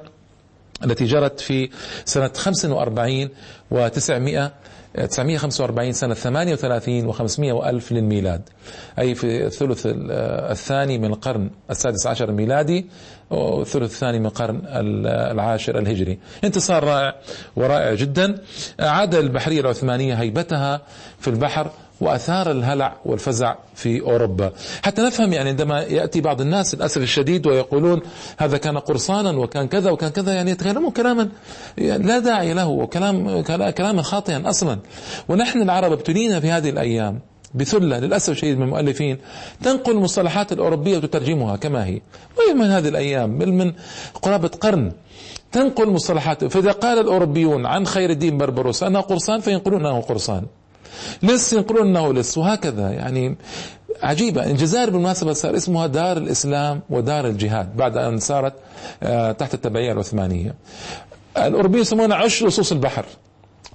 التي 0.83 1.05
جرت 1.05 1.39
في 1.39 1.69
سنة 2.05 2.31
45 2.35 3.29
و900 3.73 4.49
945 5.05 5.93
سنة 5.93 6.13
38 6.13 7.13
و500 7.13 7.39
وألف 7.39 7.91
للميلاد. 7.91 8.41
أي 8.99 9.15
في 9.15 9.45
الثلث 9.45 9.87
الثاني 10.51 10.97
من 10.97 11.05
القرن 11.05 11.49
السادس 11.69 12.07
عشر 12.07 12.29
الميلادي 12.29 12.85
والثلث 13.29 13.91
الثاني 13.93 14.19
من 14.19 14.25
القرن 14.25 14.61
العاشر 15.31 15.79
الهجري. 15.79 16.19
انتصار 16.43 16.83
رائع 16.83 17.15
ورائع 17.55 17.93
جدا. 17.93 18.37
عاد 18.79 19.15
البحرية 19.15 19.61
العثمانية 19.61 20.13
هيبتها 20.13 20.81
في 21.19 21.27
البحر 21.27 21.71
وأثار 22.01 22.51
الهلع 22.51 22.97
والفزع 23.05 23.55
في 23.75 24.01
أوروبا، 24.01 24.51
حتى 24.83 25.01
نفهم 25.01 25.33
يعني 25.33 25.49
عندما 25.49 25.81
يأتي 25.81 26.21
بعض 26.21 26.41
الناس 26.41 26.75
للأسف 26.75 27.01
الشديد 27.01 27.47
ويقولون 27.47 28.01
هذا 28.37 28.57
كان 28.57 28.77
قرصانا 28.77 29.31
وكان 29.31 29.67
كذا 29.67 29.91
وكان 29.91 30.09
كذا 30.09 30.33
يعني 30.33 30.51
يتكلمون 30.51 30.91
كلاما 30.91 31.29
لا 31.77 32.19
داعي 32.19 32.53
له 32.53 32.67
وكلام 32.67 33.41
كلاما 33.71 34.01
خاطئا 34.01 34.49
أصلا، 34.49 34.79
ونحن 35.29 35.61
العرب 35.61 35.91
ابتلينا 35.91 36.39
في 36.39 36.51
هذه 36.51 36.69
الأيام 36.69 37.19
بثلة 37.53 37.99
للأسف 37.99 38.29
الشديد 38.29 38.57
من 38.57 38.63
المؤلفين 38.63 39.17
تنقل 39.63 39.91
المصطلحات 39.91 40.51
الأوروبية 40.51 40.97
وتترجمها 40.97 41.55
كما 41.55 41.85
هي. 41.85 42.01
وهي 42.37 42.53
من 42.53 42.65
هذه 42.65 42.87
الأيام 42.87 43.37
بل 43.37 43.51
من 43.51 43.73
قرابة 44.21 44.47
قرن. 44.47 44.91
تنقل 45.51 45.89
مصطلحات 45.89 46.45
فإذا 46.45 46.71
قال 46.71 46.99
الأوروبيون 46.99 47.65
عن 47.65 47.85
خير 47.85 48.09
الدين 48.09 48.37
بربروس 48.37 48.83
أنه 48.83 48.99
قرصان 48.99 49.39
فينقلون 49.39 49.85
أنه 49.85 50.01
قرصان. 50.01 50.45
لص 51.23 51.53
ينقلون 51.53 51.87
أنه 51.87 52.13
لص 52.13 52.37
وهكذا. 52.37 52.89
يعني 52.89 53.37
عجيبة. 54.03 54.45
الجزائر 54.45 54.89
بالمناسبة 54.89 55.33
صار 55.33 55.55
اسمها 55.55 55.87
دار 55.87 56.17
الإسلام 56.17 56.81
ودار 56.89 57.27
الجهاد 57.27 57.77
بعد 57.77 57.97
أن 57.97 58.19
صارت 58.19 58.53
آه، 59.03 59.31
تحت 59.31 59.53
التبعية 59.53 59.91
العثمانية. 59.91 60.55
الأوروبيين 61.37 61.81
يسمونها 61.81 62.17
عش 62.17 62.43
لصوص 62.43 62.71
البحر. 62.71 63.05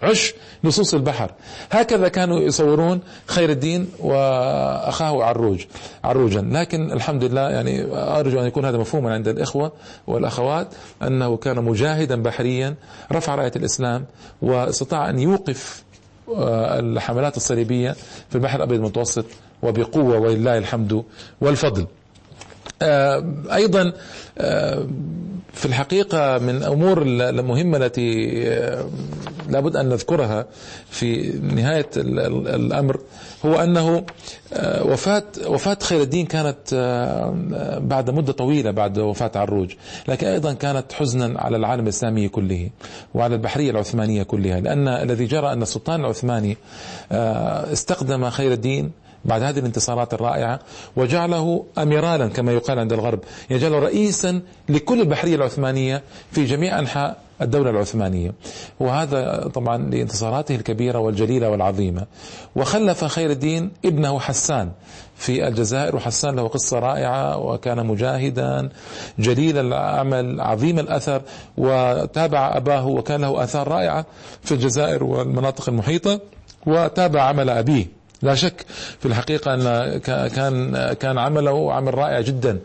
عش 0.02 0.34
لصوص 0.64 0.94
البحر. 0.94 1.30
هكذا 1.70 2.08
كانوا 2.08 2.40
يصورون 2.40 3.00
خير 3.26 3.50
الدين 3.50 3.88
وأخاه 4.00 5.24
عروج 5.24 5.64
عروجا. 6.04 6.40
لكن 6.40 6.92
الحمد 6.92 7.24
لله 7.24 7.50
يعني 7.50 7.84
أرجو 7.92 8.40
أن 8.40 8.46
يكون 8.46 8.64
هذا 8.64 8.78
مفهوما 8.78 9.14
عند 9.14 9.28
الإخوة 9.28 9.72
والأخوات 10.06 10.68
أنه 11.02 11.36
كان 11.36 11.64
مجاهدا 11.64 12.22
بحريا 12.22 12.74
رفع 13.12 13.34
راية 13.34 13.52
الإسلام 13.56 14.04
واستطاع 14.42 15.10
أن 15.10 15.18
يوقف 15.18 15.84
الحملات 16.28 17.36
الصليبية 17.36 17.96
في 18.28 18.34
البحر 18.34 18.56
الأبيض 18.56 18.78
المتوسط 18.78 19.24
وبقوة 19.62 20.18
ولله 20.18 20.58
الحمد 20.58 21.04
والفضل. 21.40 21.86
آه، 22.82 23.24
أيضا 23.52 23.92
آه، 24.38 24.86
في 25.52 25.66
الحقيقة 25.66 26.38
من 26.38 26.56
الأمور 26.56 27.02
المهمة 27.06 27.76
التي 27.76 28.42
آه، 28.48 28.84
لابد 29.48 29.76
أن 29.76 29.88
نذكرها 29.88 30.46
في 30.90 31.30
نهاية 31.30 31.88
الأمر 31.96 33.00
هو 33.46 33.54
أنه 33.54 34.04
آه، 34.52 34.84
وفاة 34.84 35.24
وفاة 35.46 35.78
خير 35.82 36.00
الدين 36.00 36.26
كانت 36.26 36.56
آه، 36.74 37.78
بعد 37.78 38.10
مدة 38.10 38.32
طويلة 38.32 38.70
بعد 38.70 38.98
وفاة 38.98 39.30
عروج 39.34 39.74
لكن 40.08 40.26
أيضا 40.26 40.52
كانت 40.52 40.92
حزنا 40.92 41.40
على 41.40 41.56
العالم 41.56 41.82
الإسلامي 41.82 42.28
كله 42.28 42.70
وعلى 43.14 43.34
البحرية 43.34 43.70
العثمانية 43.70 44.22
كلها 44.22 44.60
لأن 44.60 44.88
الذي 44.88 45.24
جرى 45.24 45.52
أن 45.52 45.62
السلطان 45.62 46.00
العثماني 46.00 46.56
استخدم 47.72 48.30
خير 48.30 48.52
الدين 48.52 48.90
بعد 49.24 49.42
هذه 49.42 49.58
الانتصارات 49.58 50.14
الرائعة 50.14 50.60
وجعله 50.96 51.64
أميرالا 51.78 52.28
كما 52.28 52.52
يقال 52.52 52.78
عند 52.78 52.92
الغرب 52.92 53.20
يجعله 53.50 53.78
رئيسا 53.78 54.40
لكل 54.68 55.00
البحرية 55.00 55.34
العثمانية 55.34 56.02
في 56.32 56.44
جميع 56.44 56.78
أنحاء 56.78 57.16
الدولة 57.42 57.70
العثمانية. 57.70 58.32
وهذا 58.80 59.50
طبعا 59.54 59.78
لانتصاراته 59.90 60.54
الكبيرة 60.54 60.98
والجليلة 60.98 61.50
والعظيمة. 61.50 62.06
وخلف 62.56 63.04
خير 63.04 63.30
الدين 63.30 63.70
ابنه 63.84 64.20
حسان 64.20 64.70
في 65.16 65.48
الجزائر 65.48 65.96
وحسان 65.96 66.36
له 66.36 66.48
قصة 66.48 66.78
رائعة 66.78 67.38
وكان 67.38 67.86
مجاهدا 67.86 68.68
جليل 69.18 69.58
العمل 69.58 70.40
عظيم 70.40 70.78
الأثر 70.78 71.22
وتابع 71.56 72.56
أباه 72.56 72.86
وكان 72.86 73.20
له 73.20 73.44
آثار 73.44 73.68
رائعة 73.68 74.06
في 74.42 74.52
الجزائر 74.52 75.04
والمناطق 75.04 75.68
المحيطة 75.68 76.20
وتابع 76.66 77.22
عمل 77.22 77.50
أبيه. 77.50 78.01
لا 78.22 78.34
شك 78.34 78.64
في 79.00 79.06
الحقيقة 79.06 79.54
أن 79.54 79.98
كان 80.28 80.92
كان 80.92 81.18
عمله 81.18 81.72
عمل 81.72 81.94
رائع 81.98 82.20
جدا. 82.20 82.58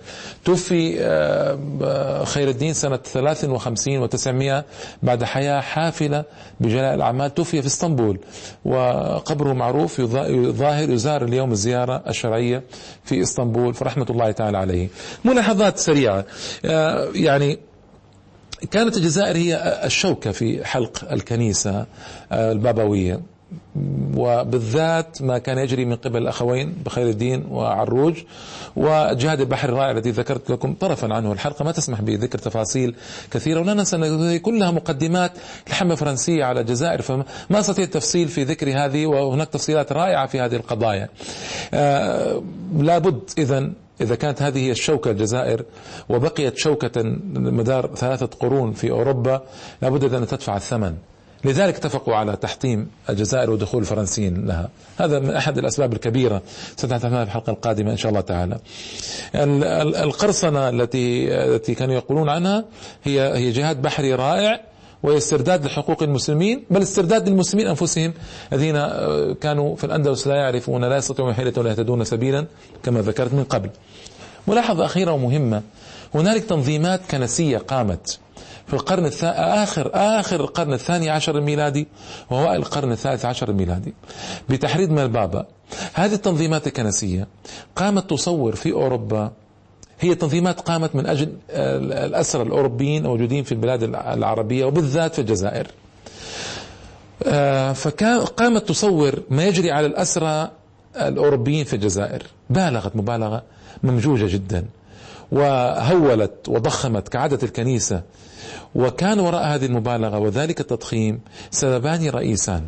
توفي 0.45 0.95
آه، 1.01 2.23
خير 2.23 2.49
الدين 2.49 2.73
سنة 2.73 2.97
53 2.97 4.07
و900 4.07 4.63
بعد 5.03 5.23
حياة 5.23 5.59
حافلة 5.61 6.23
بجلاء 6.59 6.95
الأعمال 6.95 7.33
توفي 7.33 7.61
في 7.61 7.67
إسطنبول. 7.67 8.19
وقبره 8.65 9.53
معروف 9.53 10.01
ظاهر 10.51 10.89
يزار 10.89 11.23
اليوم 11.23 11.51
الزيارة 11.51 12.03
الشرعية 12.07 12.63
في 13.03 13.21
إسطنبول 13.21 13.73
فرحمة 13.73 14.05
الله 14.09 14.31
تعالى 14.31 14.57
عليه. 14.57 14.87
ملاحظات 15.25 15.77
سريعة. 15.77 16.25
آه، 16.65 17.07
يعني 17.15 17.59
كانت 18.71 18.97
الجزائر 18.97 19.37
هي 19.37 19.81
الشوكة 19.85 20.31
في 20.31 20.65
حلق 20.65 21.11
الكنيسة 21.11 21.85
آه، 22.31 22.51
البابوية. 22.51 23.21
وبالذات 24.15 25.21
ما 25.21 25.37
كان 25.37 25.57
يجري 25.57 25.85
من 25.85 25.95
قبل 25.95 26.21
الأخوين 26.21 26.73
بخير 26.85 27.09
الدين 27.09 27.45
وعروج 27.51 28.15
وجهاد 28.75 29.41
البحر 29.41 29.69
الرائع 29.69 29.91
الذي 29.91 30.11
ذكرت 30.11 30.51
لكم 30.51 30.73
طرفا 30.73 31.13
عنه 31.13 31.31
الحلقة. 31.31 31.65
ما 31.65 31.71
تسمح 31.71 32.01
بذكر 32.01 32.37
تفاصيل 32.37 32.95
كثيرة 33.31 33.59
ولا 33.59 33.73
ننسى 33.73 33.95
أن 33.95 34.37
كلها 34.37 34.71
مقدمات 34.71 35.31
لحملة 35.69 35.95
فرنسية 35.95 36.45
على 36.45 36.59
الجزائر 36.59 37.01
فما 37.01 37.25
أستطيع 37.51 37.85
التفصيل 37.85 38.27
في 38.27 38.43
ذكر 38.43 38.85
هذه 38.85 39.05
وهناك 39.05 39.49
تفصيلات 39.49 39.91
رائعة 39.91 40.27
في 40.27 40.39
هذه 40.39 40.55
القضايا. 40.55 41.09
آه 41.73 42.43
لابد 42.79 43.29
إذا 43.37 43.71
إذا 44.01 44.15
كانت 44.15 44.41
هذه 44.41 44.59
هي 44.59 44.71
الشوكة 44.71 45.11
الجزائر 45.11 45.65
وبقيت 46.09 46.57
شوكة 46.57 47.03
مدار 47.33 47.95
ثلاثة 47.95 48.29
قرون 48.39 48.73
في 48.73 48.91
أوروبا 48.91 49.41
لابد 49.81 50.13
أن 50.13 50.27
تدفع 50.27 50.55
الثمن. 50.57 50.95
لذلك 51.45 51.75
اتفقوا 51.75 52.15
على 52.15 52.35
تحطيم 52.35 52.87
الجزائر 53.09 53.51
ودخول 53.51 53.81
الفرنسيين 53.81 54.45
لها. 54.45 54.69
هذا 54.97 55.19
من 55.19 55.29
أحد 55.31 55.57
الأسباب 55.57 55.93
الكبيرة 55.93 56.41
عنها 56.77 57.23
في 57.23 57.23
الحلقة 57.23 57.51
القادمة 57.51 57.91
إن 57.91 57.97
شاء 57.97 58.09
الله 58.09 58.21
تعالى. 58.21 58.57
القرصنة 60.03 60.69
التي 60.69 61.35
التي 61.45 61.75
كانوا 61.75 61.95
يقولون 61.95 62.29
عنها 62.29 62.65
هي 63.03 63.37
هي 63.37 63.51
جهاد 63.51 63.81
بحري 63.81 64.15
رائع 64.15 64.59
وهي 65.03 65.17
استرداد 65.17 65.65
لحقوق 65.65 66.03
المسلمين 66.03 66.63
بل 66.69 66.81
استرداد 66.81 67.29
للمسلمين 67.29 67.67
أنفسهم 67.67 68.13
الذين 68.53 68.75
آه، 68.75 69.33
كانوا 69.41 69.75
في 69.75 69.83
الأندلس 69.83 70.27
لا 70.27 70.35
يعرفون 70.35 70.85
لا 70.85 70.97
يستطيعون 70.97 71.33
حيلة 71.33 71.53
ولا 71.57 71.69
يهتدون 71.69 72.03
سبيلا 72.03 72.45
كما 72.83 73.01
ذكرت 73.01 73.33
من 73.33 73.43
قبل. 73.43 73.69
ملاحظة 74.47 74.85
أخيرة 74.85 75.11
ومهمة. 75.11 75.61
هنالك 76.15 76.43
تنظيمات 76.43 77.01
كنسية 77.11 77.57
قامت. 77.57 78.19
في 78.67 78.73
القرن 78.73 79.05
الثاني 79.05 79.33
آخر 79.63 79.91
آخر 79.93 80.39
القرن 80.39 80.73
الثاني 80.73 81.09
عشر 81.09 81.37
الميلادي 81.37 81.87
وأوائل 82.29 82.59
القرن 82.59 82.91
الثالث 82.91 83.25
عشر 83.25 83.49
الميلادي. 83.49 83.93
بتحريض 84.49 84.89
من 84.89 84.99
البابا 84.99 85.45
هذه 85.93 86.13
التنظيمات 86.13 86.67
الكنسية 86.67 87.27
قامت 87.75 88.09
تصور 88.09 88.55
في 88.55 88.71
أوروبا. 88.71 89.31
هي 89.99 90.15
تنظيمات 90.15 90.59
قامت 90.61 90.95
من 90.95 91.05
أجل 91.07 91.33
الأسرى 91.49 92.41
الأوروبيين 92.41 93.05
الموجودين 93.05 93.43
في 93.43 93.51
البلاد 93.51 93.83
العربية 93.83 94.65
وبالذات 94.65 95.13
في 95.15 95.21
الجزائر. 95.21 95.67
آه، 97.23 97.73
فقامت 97.73 98.67
تصور 98.69 99.19
ما 99.29 99.45
يجري 99.45 99.71
على 99.71 99.85
الأسرى 99.87 100.51
الأوروبيين 100.95 101.65
في 101.65 101.73
الجزائر. 101.75 102.23
بالغت 102.49 102.95
مبالغة 102.95 103.43
ممجوجة 103.83 104.33
جدا. 104.33 104.65
وهولت 105.31 106.49
وضخمت 106.49 107.07
كعادة 107.07 107.39
الكنيسة 107.43 108.01
وكان 108.75 109.19
وراء 109.19 109.55
هذه 109.55 109.65
المبالغة 109.65 110.19
وذلك 110.19 110.59
التضخيم 110.59 111.19
سببان 111.51 112.09
رئيسان. 112.09 112.63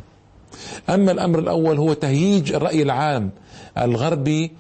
أما 0.90 1.12
الأمر 1.12 1.40
الأول 1.40 1.78
هو 1.78 1.94
تهييج 1.94 2.54
الرأي 2.54 2.82
العام 2.82 3.32
الغربي 3.78 4.52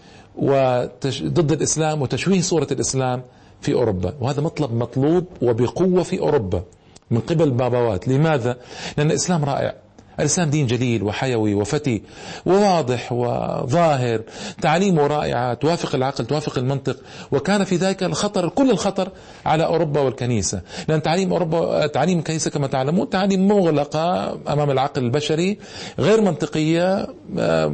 ضد 1.24 1.52
الإسلام 1.52 2.02
وتشويه 2.02 2.42
صورة 2.42 2.68
الإسلام 2.72 3.22
في 3.62 3.74
أوروبا. 3.74 4.14
وهذا 4.22 4.42
مطلب 4.42 4.74
مطلوب 4.74 5.26
وبقوة 5.42 6.04
في 6.04 6.20
أوروبا 6.20 6.64
من 7.12 7.20
قبل 7.20 7.44
البابوات 7.44 8.08
لماذا؟ 8.08 8.58
لأن 8.98 9.12
الإسلام 9.12 9.46
رائع. 9.46 9.76
الإسلام 10.20 10.50
دين 10.50 10.68
جليل 10.68 11.04
وحيوي 11.04 11.54
وفتي 11.54 12.02
وواضح 12.46 13.12
وظاهر. 13.12 14.22
تعاليمه 14.62 15.08
رائعة 15.08 15.54
توافق 15.54 15.96
العقل 15.96 16.26
توافق 16.26 16.58
المنطق 16.58 16.98
وكان 17.32 17.64
في 17.64 17.76
ذلك 17.76 18.04
الخطر 18.04 18.50
كل 18.50 18.72
الخطر 18.72 19.12
على 19.46 19.66
أوروبا 19.66 20.02
والكنيسة. 20.02 20.62
لأن 20.88 21.02
تعاليم 21.02 21.34
أوروبا 21.34 21.88
تعاليم 21.88 22.20
الكنيسة 22.20 22.52
كما 22.52 22.68
تعلمون 22.68 23.10
تعاليم 23.10 23.48
مغلقة 23.48 24.34
أمام 24.54 24.72
العقل 24.72 25.04
البشري 25.04 25.58
غير 26.00 26.22
منطقية 26.22 27.08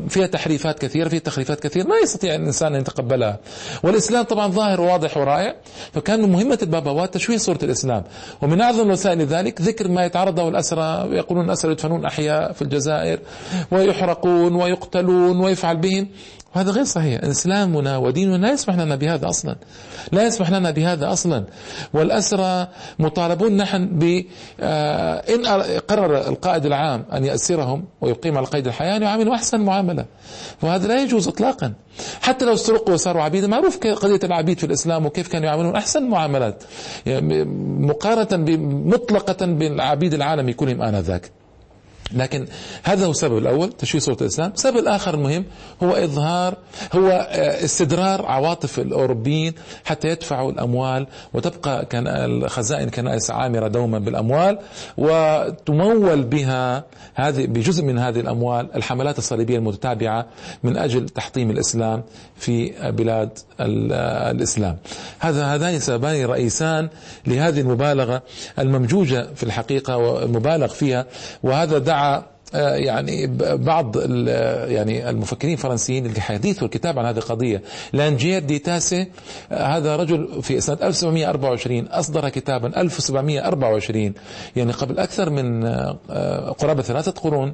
فيها 0.09 0.27
تحريفات 0.31 0.79
كثيرة 0.79 1.09
فيها 1.09 1.19
تخريفات 1.19 1.59
كثيرة 1.59 1.83
ما 1.87 1.95
يستطيع 2.03 2.35
الإنسان 2.35 2.75
أن 2.75 2.81
يتقبلها. 2.81 3.39
والإسلام 3.83 4.23
طبعا 4.23 4.47
ظاهر 4.47 4.81
وواضح 4.81 5.17
ورائع 5.17 5.55
فكان 5.93 6.21
من 6.21 6.29
مهمة 6.29 6.59
البابوات 6.61 7.13
تشويه 7.13 7.37
صورة 7.37 7.59
الإسلام. 7.63 8.03
ومن 8.41 8.61
أعظم 8.61 8.89
وسائل 8.89 9.21
ذلك 9.25 9.61
ذكر 9.61 9.87
ما 9.87 10.05
يتعرض 10.05 10.39
له 10.39 10.47
الأسرى 10.49 11.15
يقولون 11.15 11.45
الأسرى 11.45 11.71
يدفنون 11.71 12.05
أحياء 12.05 12.34
في 12.53 12.61
الجزائر 12.61 13.19
ويحرقون 13.71 14.55
ويقتلون 14.55 15.39
ويفعل 15.39 15.77
بهم. 15.77 16.07
وهذا 16.55 16.71
غير 16.71 16.83
صحيح. 16.83 17.23
إسلامنا 17.23 17.97
وديننا 17.97 18.37
لا 18.37 18.51
يسمح 18.51 18.75
لنا 18.75 18.95
بهذا 18.95 19.29
أصلا. 19.29 19.55
لا 20.11 20.27
يسمح 20.27 20.51
لنا 20.51 20.71
بهذا 20.71 21.11
أصلا. 21.11 21.45
والأسرى 21.93 22.67
مطالبون 22.99 23.57
نحن 23.57 23.85
ب 23.85 24.25
آه، 24.59 25.15
إن 25.15 25.45
قرر 25.87 26.27
القائد 26.27 26.65
العام 26.65 27.05
أن 27.13 27.25
يأسرهم 27.25 27.85
ويقيم 28.01 28.37
على 28.37 28.45
قيد 28.45 28.67
الحياة 28.67 28.97
أن 28.97 29.01
يعاملهم 29.01 29.33
أحسن 29.33 29.61
معاملة. 29.61 30.05
وهذا 30.61 30.87
لا 30.87 31.03
يجوز 31.03 31.27
إطلاقا. 31.27 31.73
حتى 32.21 32.45
لو 32.45 32.53
استرقوا 32.53 32.93
وصاروا 32.93 33.23
عبيدا 33.23 33.47
معروف 33.47 33.77
قضية 33.77 34.19
العبيد 34.23 34.57
في 34.57 34.65
الإسلام 34.65 35.05
وكيف 35.05 35.27
كانوا 35.27 35.47
يعاملون 35.47 35.75
أحسن 35.75 36.03
معاملات. 36.03 36.63
يعني 37.05 37.43
مقارنة 37.79 38.45
مطلقة 38.85 39.45
بالعبيد 39.45 40.13
العالم 40.13 40.51
كلهم 40.51 40.81
آنذاك 40.81 41.31
لكن 42.13 42.47
هذا 42.83 43.05
هو 43.05 43.11
السبب 43.11 43.37
الأول 43.37 43.71
تشويه 43.71 44.01
صورة 44.01 44.17
الإسلام. 44.21 44.51
السبب 44.51 44.77
الآخر 44.77 45.13
المهم 45.13 45.45
هو 45.83 45.91
إظهار 45.91 46.57
هو 46.93 47.07
آه، 47.09 47.65
استدرار 47.65 48.25
عواطف 48.25 48.79
الأوروبيين 48.79 49.53
حتى 49.85 50.07
يدفعوا 50.07 50.51
الأموال 50.51 51.07
وتبقى 51.33 51.85
كان 51.85 52.07
الخزائن 52.07 52.89
كنائس 52.89 53.31
عامرة 53.31 53.67
دوما 53.67 53.99
بالأموال 53.99 54.59
وتمول 54.97 56.23
بها 56.23 56.83
هذه 57.15 57.45
بجزء 57.45 57.83
من 57.83 57.99
هذه 57.99 58.19
الأموال 58.19 58.75
الحملات 58.75 59.17
الصليبية 59.17 59.57
المتتابعة 59.57 60.25
من 60.63 60.77
أجل 60.77 61.09
تحطيم 61.09 61.51
الإسلام 61.51 62.03
في 62.37 62.73
بلاد 62.91 63.29
الإسلام. 63.59 64.77
هذا 65.19 65.45
هذان 65.45 65.79
سببان 65.79 66.25
رئيسان 66.25 66.89
لهذه 67.27 67.59
المبالغة 67.59 68.21
الممجوجة 68.59 69.27
في 69.35 69.43
الحقيقة 69.43 69.97
ومبالغ 69.97 70.67
فيها 70.67 71.05
وهذا 71.43 71.77
دعا 71.77 71.94
آه، 72.55 72.75
يعني 72.75 73.27
بعض 73.57 73.95
يعني 74.69 75.09
المفكرين 75.09 75.53
الفرنسيين 75.53 76.05
اللي 76.05 76.21
حيثوا 76.21 76.67
الكتاب 76.67 76.99
عن 76.99 77.05
هذه 77.05 77.17
القضية. 77.17 77.61
لانجير 77.93 78.41
دي 78.41 78.59
تاسي 78.59 79.07
آه، 79.51 79.77
هذا 79.77 79.95
رجل 79.95 80.43
في 80.43 80.61
سنة 80.61 80.77
1724 80.83 81.87
أصدر 81.87 82.29
كتابا 82.29 82.81
1724 82.81 84.13
يعني 84.55 84.71
قبل 84.71 84.99
أكثر 84.99 85.29
من 85.29 85.65
آه، 85.65 86.55
قرابة 86.59 86.81
ثلاثة 86.81 87.11
قرون 87.11 87.53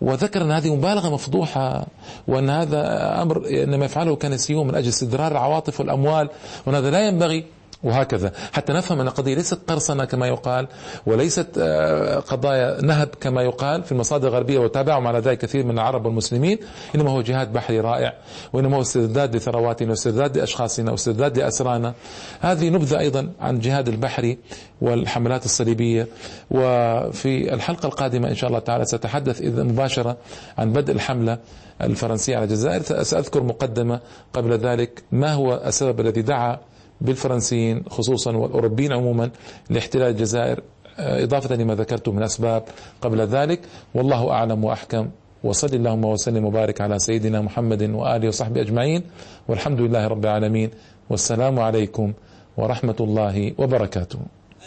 وذكر 0.00 0.42
أن 0.42 0.50
هذه 0.50 0.74
مبالغة 0.76 1.14
مفضوحة 1.14 1.86
وأن 2.28 2.50
هذا 2.50 2.82
أمر 3.22 3.46
إنما 3.62 3.84
يفعله 3.84 4.12
الكنسيون 4.12 4.66
من 4.66 4.74
أجل 4.74 4.88
استدرار 4.88 5.32
العواطف 5.32 5.80
والأموال 5.80 6.28
وأن 6.66 6.74
هذا 6.74 6.90
لا 6.90 7.08
ينبغي 7.08 7.44
وهكذا. 7.84 8.32
حتى 8.52 8.72
نفهم 8.72 9.00
أن 9.00 9.06
القضية 9.06 9.34
ليست 9.34 9.58
قرصنة 9.68 10.04
كما 10.04 10.26
يقال 10.26 10.68
وليست 11.06 11.48
آه، 11.58 12.18
قضايا 12.18 12.82
نهب 12.82 13.08
كما 13.20 13.42
يقال 13.42 13.82
في 13.82 13.92
المصادر 13.92 14.28
الغربية 14.28 14.58
وتابعهم 14.58 15.06
على 15.06 15.18
ذلك 15.18 15.38
كثير 15.38 15.64
من 15.64 15.70
العرب 15.70 16.06
والمسلمين. 16.06 16.58
إنما 16.94 17.10
هو 17.10 17.22
جهاد 17.22 17.52
بحري 17.52 17.80
رائع 17.80 18.14
وإنما 18.52 18.76
هو 18.76 18.80
استرداد 18.80 19.36
لثرواتنا 19.36 19.90
واسترداد 19.90 20.38
لأشخاصنا 20.38 20.90
واسترداد 20.90 21.38
لأسرانا. 21.38 21.94
هذه 22.40 22.68
نبذة 22.68 22.98
أيضا 22.98 23.32
عن 23.40 23.54
الجهاد 23.56 23.88
البحري 23.88 24.38
والحملات 24.80 25.44
الصليبية. 25.44 26.06
وفي 26.50 27.54
الحلقة 27.54 27.86
القادمة 27.86 28.28
إن 28.28 28.34
شاء 28.34 28.48
الله 28.48 28.58
تعالى 28.60 28.84
سأتحدث 28.84 29.40
إذا 29.40 29.62
مباشرة 29.62 30.16
عن 30.58 30.72
بدء 30.72 30.92
الحملة 30.92 31.38
الفرنسية 31.80 32.36
على 32.36 32.44
الجزائر. 32.44 32.82
سأذكر 33.02 33.42
مقدمة 33.42 34.00
قبل 34.32 34.52
ذلك 34.52 35.02
ما 35.12 35.32
هو 35.32 35.62
السبب 35.66 36.00
الذي 36.00 36.22
دعا 36.22 36.58
بالفرنسيين 37.02 37.82
خصوصا 37.90 38.36
والأوروبيين 38.36 38.92
عموما 38.92 39.30
لاحتلال 39.70 40.10
الجزائر 40.10 40.60
آه، 40.98 41.24
إضافة 41.24 41.54
لما 41.56 41.74
ذكرته 41.74 42.12
من 42.12 42.22
أسباب 42.22 42.62
قبل 43.00 43.20
ذلك. 43.20 43.60
والله 43.94 44.30
أعلم 44.30 44.64
وأحكم. 44.64 45.08
وصل 45.44 45.66
اللهم 45.66 46.04
وسلم 46.04 46.44
وبارك 46.44 46.80
على 46.80 46.98
سيدنا 46.98 47.40
محمد 47.40 47.82
وآله 47.82 48.28
وصحبه 48.28 48.60
أجمعين. 48.60 49.02
والحمد 49.48 49.80
لله 49.80 50.06
رب 50.06 50.24
العالمين. 50.24 50.70
والسلام 51.10 51.60
عليكم 51.60 52.12
ورحمة 52.56 52.96
الله 53.00 53.52
وبركاته. 53.58 54.41